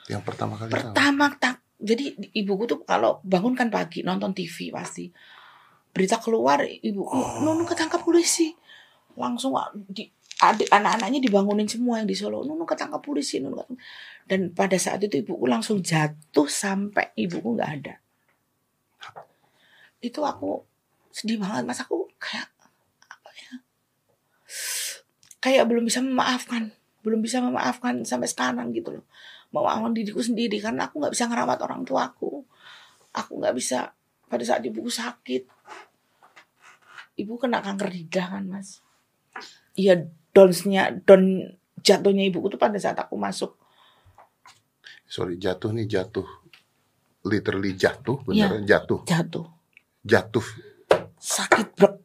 [0.07, 5.07] Yang pertama kali pertama tak jadi ibuku tuh kalau bangun kan pagi nonton TV pasti.
[5.91, 7.41] Berita keluar ibuku Oh.
[7.41, 8.53] nunu ketangkap polisi.
[9.17, 10.05] Langsung di
[10.43, 12.45] anak-anaknya dibangunin semua yang di Solo.
[12.45, 13.79] Nunu ketangkap polisi nunu ketangkap.
[14.27, 17.95] dan pada saat itu ibuku langsung jatuh sampai ibuku nggak ada.
[20.03, 20.61] Itu aku
[21.09, 21.79] sedih banget mas.
[21.81, 22.51] Aku kayak
[23.07, 23.51] apa ya?
[25.41, 26.75] Kayak belum bisa memaafkan.
[27.01, 29.05] Belum bisa memaafkan sampai sekarang gitu loh.
[29.55, 32.43] Memaafkan diriku sendiri karena aku nggak bisa ngerawat orang tuaku.
[33.15, 33.95] Aku nggak bisa
[34.27, 35.57] pada saat ibuku sakit
[37.17, 38.85] ibu kena kanker lidah kan mas.
[39.73, 40.05] Iya
[40.37, 41.41] donsnya don
[41.81, 43.57] jatuhnya ibuku tuh pada saat aku masuk.
[45.09, 46.27] Sorry jatuh nih jatuh.
[47.25, 48.45] Literally jatuh Iya.
[48.53, 48.99] beneran jatuh.
[49.03, 49.45] Jatuh.
[50.05, 50.45] Jatuh.
[51.17, 51.95] Sakit brek.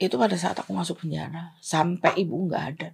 [0.00, 1.52] Itu pada saat aku masuk penjara.
[1.60, 2.88] Sampai ibu nggak ada.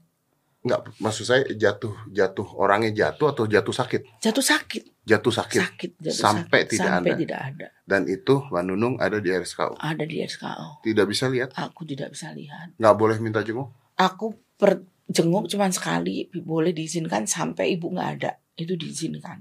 [0.58, 2.44] Nggak maksud saya jatuh jatuh.
[2.58, 4.20] Orangnya jatuh atau jatuh sakit?
[4.20, 4.82] Jatuh sakit.
[5.08, 5.60] Jatuh sakit.
[5.62, 6.72] Sakit jatuh Sampai sakit.
[6.74, 7.20] tidak sampai ada.
[7.22, 7.66] tidak ada.
[7.88, 11.56] Dan itu Mbak Nunung ada di RSKU ada di SKO tidak bisa lihat?
[11.56, 12.76] Aku tidak bisa lihat.
[12.76, 13.72] Nggak boleh minta jenguk?
[13.96, 18.36] Aku per jenguk cuma sekali boleh diizinkan sampai ibu nggak ada.
[18.58, 19.40] Itu diizinkan.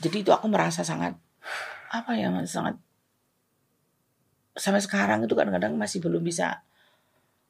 [0.00, 1.14] Jadi itu aku merasa sangat
[1.90, 2.76] apa ya Mas, sangat
[4.58, 6.60] sampai sekarang itu kadang-kadang masih belum bisa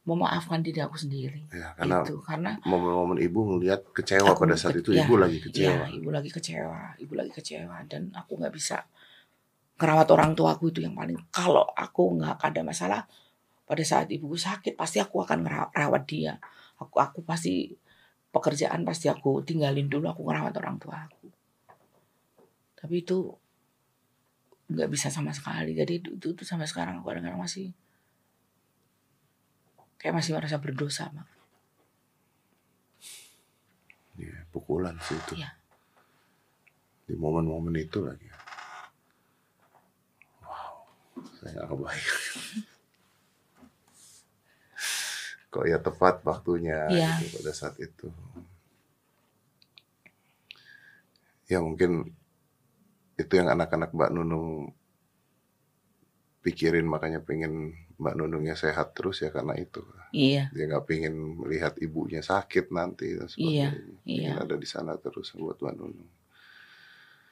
[0.04, 1.46] memaafkan diri aku sendiri.
[1.52, 5.38] Ya karena itu karena momen-momen ibu ngelihat kecewa Aku pada saat itu ya, ibu lagi
[5.38, 5.86] kecewa.
[5.86, 8.84] ya ibu lagi kecewa ibu lagi kecewa dan aku nggak bisa
[9.80, 11.16] ngerawat orang tuaku itu yang paling.
[11.32, 13.00] Kalau aku nggak ada masalah
[13.70, 16.34] pada saat ibuku sakit pasti aku akan ngerawat dia.
[16.82, 17.70] Aku aku pasti
[18.34, 21.30] pekerjaan pasti aku tinggalin dulu aku ngerawat orang tua aku.
[22.74, 23.30] Tapi itu
[24.74, 25.78] nggak bisa sama sekali.
[25.78, 27.70] Jadi itu, itu, itu sampai sekarang aku kadang-kadang masih
[30.02, 31.28] kayak masih merasa berdosa Mak.
[34.18, 35.38] Iya, pukulan sih itu.
[35.38, 35.54] Iya.
[37.10, 38.26] di momen-momen itu lagi.
[40.42, 40.80] Wow
[41.40, 42.20] saya nggak kebayang
[45.50, 47.12] kok ya tepat waktunya Iya.
[47.26, 48.06] gitu, pada saat itu
[51.50, 52.14] ya mungkin
[53.18, 54.70] itu yang anak-anak Mbak Nunung
[56.40, 59.82] pikirin makanya pengen Mbak Nunungnya sehat terus ya karena itu
[60.14, 63.70] iya dia nggak pengen melihat ibunya sakit nanti dan sebagainya
[64.06, 64.38] iya.
[64.38, 66.10] Pengen ada di sana terus buat Mbak Nunung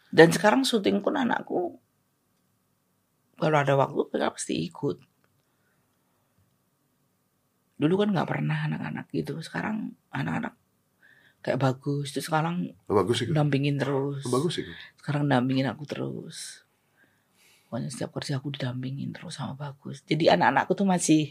[0.09, 1.79] Dan sekarang syuting pun anakku
[3.39, 4.99] kalau ada waktu mereka pasti ikut.
[7.79, 9.39] Dulu kan nggak pernah anak-anak gitu.
[9.39, 10.55] Sekarang anak-anak
[11.41, 12.11] kayak bagus.
[12.11, 14.27] Terus sekarang Oh, bagus sih dampingin terus.
[14.27, 14.67] Oh, bagus sih
[14.99, 16.67] Sekarang dampingin aku terus.
[17.69, 20.03] Pokoknya setiap kerja aku didampingin terus sama bagus.
[20.05, 21.31] Jadi anak-anakku tuh masih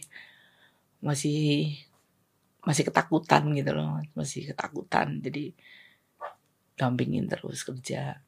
[1.04, 1.74] masih
[2.64, 5.20] masih ketakutan gitu loh, masih ketakutan.
[5.22, 5.54] Jadi
[6.78, 8.22] dampingin terus kerja.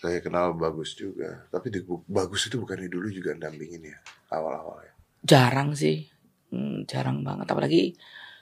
[0.00, 4.00] saya kenal bagus juga tapi di, bagus itu bukannya dulu juga dampingin ya
[4.32, 6.08] awal-awal ya jarang sih
[6.50, 7.94] Hmm, jarang banget apalagi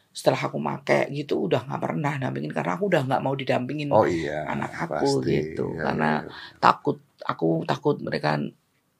[0.08, 4.02] setelah aku make gitu udah nggak pernah dampingin karena aku udah nggak mau didampingin Oh
[4.02, 4.48] iya.
[4.48, 5.30] anak aku pasti.
[5.52, 5.76] gitu.
[5.76, 6.56] Ya, Karena- ya, ya.
[6.58, 8.40] takut aku takut mereka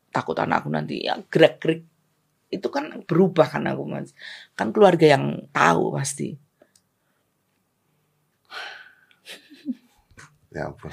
[0.09, 1.83] takut anakku nanti ya gerak gerik
[2.49, 4.13] itu kan berubah kan aku mas
[4.53, 6.37] kan keluarga yang tahu pasti
[10.49, 10.89] Ya ampun.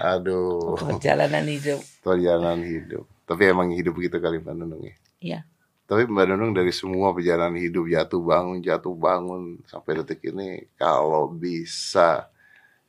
[0.00, 0.78] Aduh.
[0.78, 3.04] perjalanan hidup perjalanan hidup.
[3.24, 4.94] Tapi emang hidup gitu kali Mbak Nunung ya.
[5.20, 5.40] Iya.
[5.88, 11.32] Tapi Mbak Nunung dari semua perjalanan hidup jatuh bangun jatuh bangun sampai detik ini kalau
[11.32, 12.28] bisa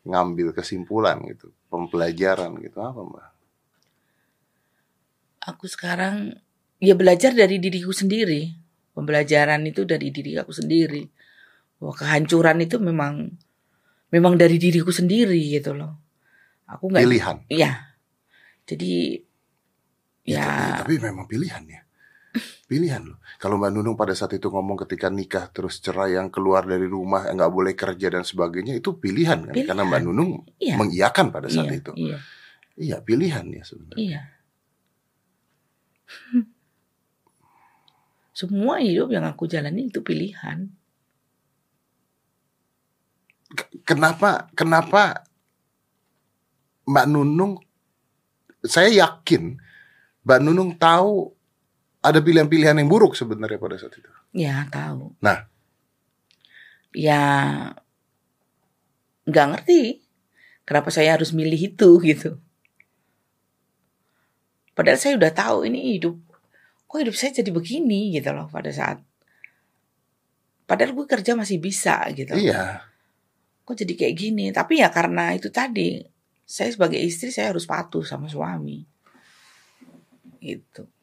[0.03, 3.29] ngambil kesimpulan gitu, pembelajaran gitu apa Mbak?
[5.49, 6.35] aku sekarang
[6.77, 8.53] ya belajar dari diriku sendiri
[8.93, 11.07] pembelajaran itu dari diri aku sendiri
[11.79, 13.33] bahwa kehancuran itu memang
[14.11, 15.95] memang dari diriku sendiri gitu loh
[16.69, 17.37] aku nggak Pilihan.
[17.49, 17.71] Iya.
[18.69, 19.25] Jadi
[20.29, 21.81] Ya, ya tapi, tapi memang pilihan ya.
[22.69, 23.19] Pilihan loh.
[23.41, 27.25] Kalau Mbak Nunung pada saat itu ngomong ketika nikah terus cerai yang keluar dari rumah
[27.29, 29.53] nggak boleh kerja dan sebagainya itu pilihan kan?
[29.53, 29.69] Pilihan.
[29.73, 30.75] Karena Mbak Nunung iya.
[30.77, 31.91] mengiyakan pada saat iya, itu.
[31.95, 32.17] Iya.
[32.79, 33.99] Iya pilihan ya sebenarnya.
[33.99, 34.21] Iya.
[38.39, 40.71] Semua hidup yang aku jalani itu pilihan.
[43.83, 45.25] Kenapa kenapa
[46.85, 47.57] Mbak Nunung
[48.63, 49.57] saya yakin
[50.23, 51.33] Mbak Nunung tahu
[51.99, 54.11] ada pilihan-pilihan yang buruk sebenarnya pada saat itu.
[54.31, 55.15] Ya tahu.
[55.19, 55.47] Nah.
[56.95, 57.21] Ya
[59.29, 60.01] nggak ngerti
[60.65, 62.39] kenapa saya harus milih itu gitu.
[64.73, 66.15] Padahal saya udah tahu ini hidup
[66.89, 68.97] kok hidup saya jadi begini gitu loh pada saat
[70.65, 72.33] padahal gue kerja masih bisa gitu.
[72.33, 72.81] Iya.
[73.61, 74.45] Kok jadi kayak gini?
[74.49, 76.01] Tapi ya karena itu tadi
[76.49, 78.81] saya sebagai istri saya harus patuh sama suami.
[80.41, 80.98] Gitu.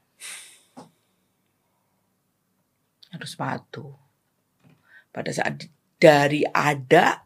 [3.16, 3.96] Harus patuh.
[5.08, 5.64] Pada saat
[5.96, 7.24] dari ada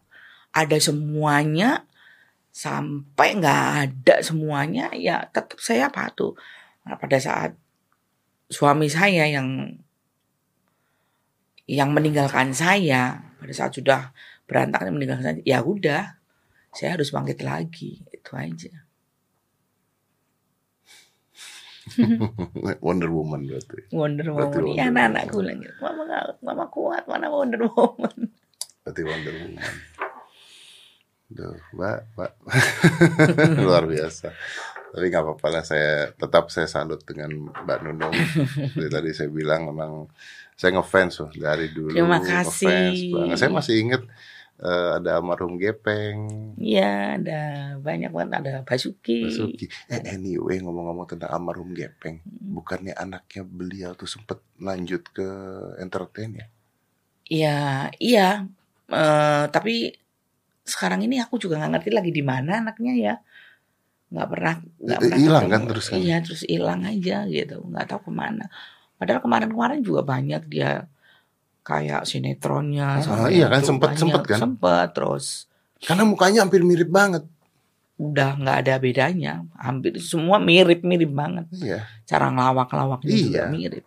[0.55, 1.91] ada semuanya
[2.55, 6.39] sampai nggak ada semuanya ya tetap saya patuh.
[6.87, 7.59] Nah, pada saat
[8.51, 9.79] suami saya yang
[11.71, 14.11] yang meninggalkan saya pada saat sudah
[14.51, 16.19] berantakan meninggalkan saya ya udah
[16.75, 18.80] saya harus bangkit lagi itu aja
[22.87, 23.79] Wonder Woman berarti.
[23.91, 25.49] Wonder Berarti Woman ya Wonder anak-anakku Woman.
[25.51, 28.15] lagi mama nggak- mama kuat mana Wonder Woman
[28.81, 29.75] Berarti Wonder Woman.
[31.31, 32.33] Duh, Mbak, Mbak.
[33.63, 34.35] Luar biasa.
[34.91, 38.11] Tapi nggak apa-apa lah, saya tetap saya salut dengan Mbak Nunung.
[38.75, 40.11] Dari tadi saya bilang memang
[40.59, 41.95] saya ngefans loh dari dulu.
[41.95, 43.15] Terima ngefans kasih.
[43.15, 43.37] banget.
[43.39, 44.03] Saya masih inget
[44.61, 46.19] eh, ada almarhum Gepeng,
[46.61, 47.41] ya ada
[47.81, 49.67] banyak banget ada Basuki Basuki.
[49.93, 55.29] Eh, anyway ngomong-ngomong tentang almarhum Gepeng, bukannya anaknya beliau tuh sempet lanjut ke
[55.85, 56.47] entertain ya?
[57.31, 57.59] Iya,
[58.03, 58.29] iya.
[58.91, 59.95] Eh, tapi
[60.67, 63.15] sekarang ini aku juga nggak ngerti lagi di mana anaknya ya.
[64.11, 64.55] Nggak pernah.
[64.59, 65.99] nggak Eh, pernah hilang kan terus kan?
[66.03, 67.57] Iya, terus hilang aja gitu.
[67.71, 68.45] Nggak tahu ke mana.
[68.99, 70.71] Padahal kemarin-kemarin juga banyak dia
[71.61, 73.01] kayak sinetronnya.
[73.03, 74.39] Ah, iya kan, sempet- sempet kan?
[74.39, 75.47] Sempet, terus
[75.81, 77.25] Karena mukanya hampir mirip banget.
[77.97, 79.45] udah nggak ada bedanya.
[79.55, 81.45] Hampir semua mirip-mirip banget.
[81.53, 83.47] Iya, Cara ngelawak-lawaknya juga Iya.
[83.49, 83.85] mirip.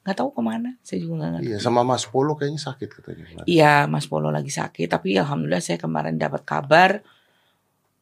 [0.00, 0.70] Nggak tahu ke mana.
[0.80, 1.44] Saya juga nggak ngerti.
[1.46, 1.56] iya.
[1.60, 3.24] Sama Mas Polo kayaknya sakit katanya.
[3.26, 3.44] kemarin.
[3.44, 7.04] Iya, Mas Polo lagi sakit, tapi alhamdulillah saya kemarin dapat kabar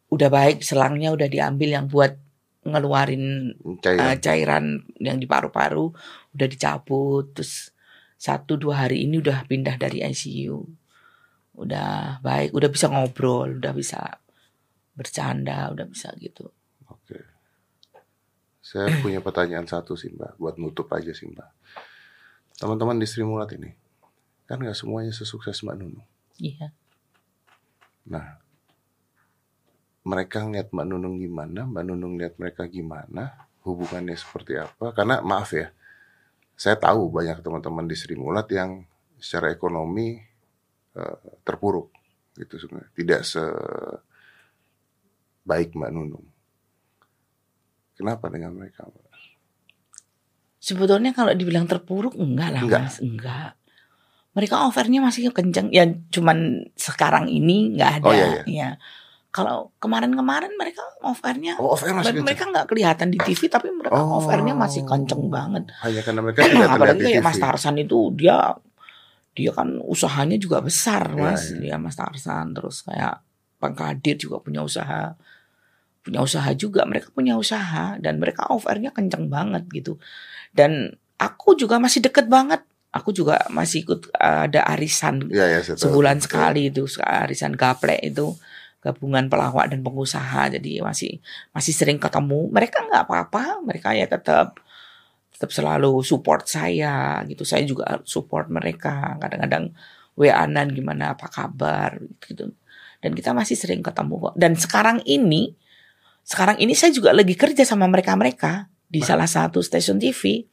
[0.09, 2.15] udah baik, selangnya udah diambil yang buat
[2.63, 4.09] ngeluarin Cairan.
[4.09, 4.65] eh, cairan
[4.97, 5.91] yang di paru-paru
[6.33, 7.75] udah dicabut, terus
[8.19, 10.59] satu dua hari ini udah pindah dari ICU,
[11.55, 14.19] udah baik, udah bisa ngobrol, udah bisa
[14.99, 16.51] bercanda, udah bisa gitu.
[16.91, 17.23] Oke.
[18.59, 21.51] Saya punya pertanyaan satu sih Mbak, buat nutup aja sih Mbak.
[22.59, 23.71] Teman-teman di Sri Mulat ini,
[24.51, 26.07] kan nggak semuanya sesukses Mbak Nunung.
[26.43, 26.75] Iya,
[28.09, 28.41] Nah,
[30.09, 33.37] mereka ngeliat Mbak Nunung gimana, Mbak Nunung lihat mereka gimana,
[33.69, 34.97] hubungannya seperti apa.
[34.97, 35.69] Karena maaf ya,
[36.59, 38.83] saya tahu banyak teman-teman di Sri Mulat yang
[39.15, 40.19] secara ekonomi
[40.99, 41.17] eh,
[41.47, 41.95] terpuruk
[42.35, 42.91] gitu sebenarnya.
[42.99, 43.21] Tidak
[45.47, 46.27] sebaik Mbak Nunung.
[47.95, 48.87] Kenapa dengan mereka?
[48.87, 49.09] Mbak?
[50.59, 52.83] sebetulnya kalau dibilang terpuruk enggak lah Enggak.
[52.85, 53.53] mas, enggak.
[54.37, 58.07] Mereka offernya masih kenceng, ya cuman sekarang ini nggak ada.
[58.07, 58.43] Oh, iya, iya.
[58.47, 58.71] Ya.
[59.29, 63.93] Kalau kemarin-kemarin mereka offernya Oh, off air masih mereka nggak kelihatan di TV tapi mereka
[63.93, 64.19] Oh.
[64.19, 65.69] offernya masih kenceng banget.
[65.79, 67.25] Hanya karena mereka tidak terlihat Apalagi di kayak.
[67.25, 68.37] Mas Tarsan itu dia
[69.33, 71.59] dia kan usahanya juga besar Iya, mas, iya.
[71.61, 73.21] dia Mas Tarsan terus kayak
[73.57, 75.15] Bang Kadir juga punya usaha
[76.01, 80.01] punya usaha juga mereka punya usaha dan mereka offernya kenceng banget gitu
[80.51, 85.77] dan aku juga masih deket banget aku juga masih ikut ada arisan Iya, ya, tahu.
[85.77, 88.33] sebulan sekali itu arisan gaplek itu
[88.79, 90.51] gabungan pelawak dan pengusaha.
[90.53, 91.19] Jadi masih
[91.55, 92.49] masih sering ketemu.
[92.51, 93.63] Mereka nggak apa-apa.
[93.67, 94.63] Mereka ya tetap
[95.35, 97.43] tetap selalu support saya gitu.
[97.47, 99.19] Saya juga support mereka.
[99.23, 99.75] Kadang-kadang
[100.19, 102.51] wa-an gimana apa kabar gitu.
[102.99, 104.35] Dan kita masih sering ketemu kok.
[104.35, 105.55] Dan sekarang ini
[106.27, 109.15] sekarang ini saya juga lagi kerja sama mereka-mereka di Bah.
[109.15, 110.45] salah satu stasiun TV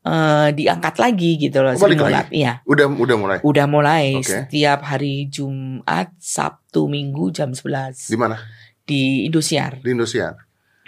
[0.00, 2.40] eh diangkat lagi gitu loh Oh, balik lagi?
[2.40, 3.38] Iya Udah udah mulai.
[3.44, 4.32] udah mulai Oke.
[4.32, 8.40] setiap hari Jumat, Sabtu, Minggu jam 11 Di mana?
[8.80, 9.78] di Indosiar.
[9.78, 10.34] Di Indosiar.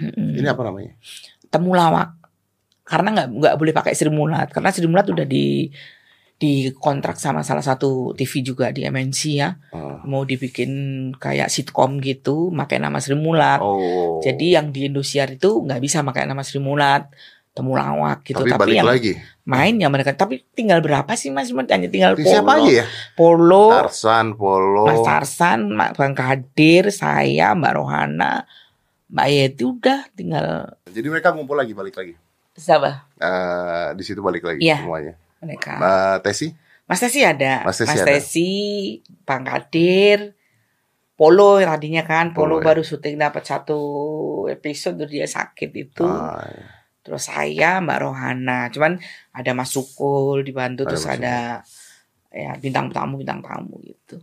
[0.00, 0.40] Mm-mm.
[0.40, 0.96] Ini apa namanya?
[1.46, 2.18] Temulawak.
[2.82, 5.70] Karena nggak nggak boleh pakai Sri Mulat karena Sri Mulat udah di
[6.34, 9.54] di kontrak sama salah satu TV juga di MNC ya.
[9.70, 10.02] Oh.
[10.02, 10.72] Mau dibikin
[11.14, 13.62] kayak sitkom gitu, pakai nama Sri Mulat.
[13.62, 14.18] Oh.
[14.18, 17.06] Jadi yang di Indosiar itu nggak bisa pakai nama Sri Mulat.
[17.52, 19.12] Temulawak gitu tapi, tapi, balik yang lagi.
[19.44, 22.86] main yang mereka tapi tinggal berapa sih Mas hanya tinggal Di Polo siapa aja ya?
[23.12, 24.88] Polo Tarsan, Polo.
[24.88, 25.60] Mas Tarsan,
[25.92, 28.48] Bang Kadir, saya, Mbak Rohana,
[29.12, 30.46] Mbak Yeti udah tinggal
[30.88, 32.16] Jadi mereka ngumpul lagi, balik lagi.
[32.56, 34.80] siapa Eh, di situ balik lagi Iya.
[34.80, 35.14] semuanya.
[35.44, 35.76] mereka.
[35.76, 36.48] Mbak Tesi?
[36.88, 38.06] Mas Tesi ada, Mas Tesi ada.
[38.08, 38.50] Tesi,
[39.28, 40.32] Bang Kadir,
[41.12, 42.64] Polo tadinya kan, Polo, Polo, ya.
[42.64, 43.78] baru syuting dapat satu
[44.48, 46.02] episode dia sakit itu.
[46.02, 46.80] Ah, iya.
[47.02, 49.02] Terus saya, Mbak Rohana, cuman
[49.34, 51.36] ada Mas Sukul dibantu Ada terus Mas ada
[52.32, 54.22] ya bintang tamu bintang tamu gitu.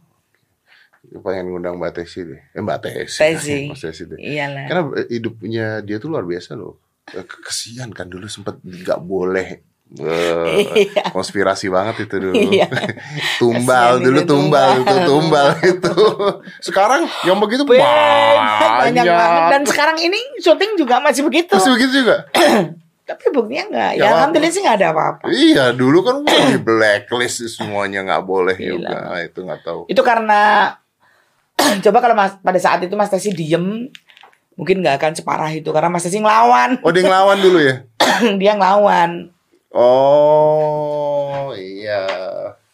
[1.24, 2.42] pengen ngundang Mbak Tesi deh.
[2.52, 3.18] Eh, Mbak Tesi.
[3.20, 3.56] Tesi.
[3.72, 4.20] Mas Tesi deh.
[4.20, 4.66] Iyalah.
[4.68, 6.76] Karena eh, hidupnya dia tuh luar biasa loh.
[7.12, 9.64] Eh, ke- Kesian kan dulu sempat nggak boleh.
[9.92, 11.10] Iya.
[11.10, 12.34] konspirasi banget itu dulu.
[12.36, 12.70] Iya.
[13.42, 15.08] tumbal Kesian dulu itu, tumbal itu tumbal.
[15.08, 15.96] tumbal itu.
[16.68, 17.82] Sekarang yang begitu banyak
[18.94, 19.06] banyak.
[19.06, 22.30] banget dan sekarang ini syuting juga masih begitu Terus begitu juga.
[23.10, 26.22] tapi buktinya enggak Ya, ya, alhamdulillah sih enggak ada apa-apa Iya, dulu kan
[26.54, 28.70] di blacklist semuanya nggak boleh Gila.
[28.78, 28.98] juga.
[29.04, 29.82] Nah, itu nggak tahu.
[29.86, 30.42] itu karena
[31.84, 33.90] coba kalau mas, pada saat itu Mas Tesi diem
[34.54, 37.82] mungkin nggak akan separah itu karena Mas Tesi ngelawan Oh, dia ngelawan dulu ya?
[38.38, 39.34] dia ngelawan
[39.70, 42.08] Oh, iya.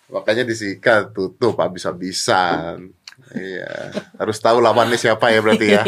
[0.07, 2.95] Makanya disikat tutup habis-habisan.
[3.35, 5.83] Iya, harus tahu lawannya siapa ya berarti ya.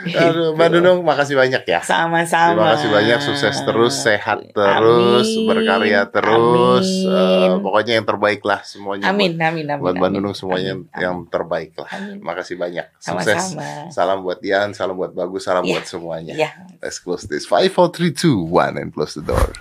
[0.00, 1.80] Aduh, Mbak Nunung, makasih banyak ya.
[1.80, 5.46] sama-sama Terima kasih banyak, sukses terus, sehat terus, Amin.
[5.46, 6.88] berkarya terus.
[7.04, 7.46] Amin.
[7.46, 9.04] Eh, pokoknya yang terbaik lah semuanya.
[9.08, 10.10] amin amin amin Buat Mbak.
[10.10, 11.88] Nunung semuanya Amin, yang terbaik lah.
[11.92, 12.18] Amin.
[12.20, 12.86] Makasih banyak.
[12.96, 13.54] Sukses.
[13.54, 15.78] sama-sama Salam buat Dian, salam buat Bagus, salam Iya.
[15.78, 16.34] buat semuanya.
[16.34, 17.44] ya Let's close this.
[17.44, 19.52] 5, 4, 3, 2, 1 and close the door.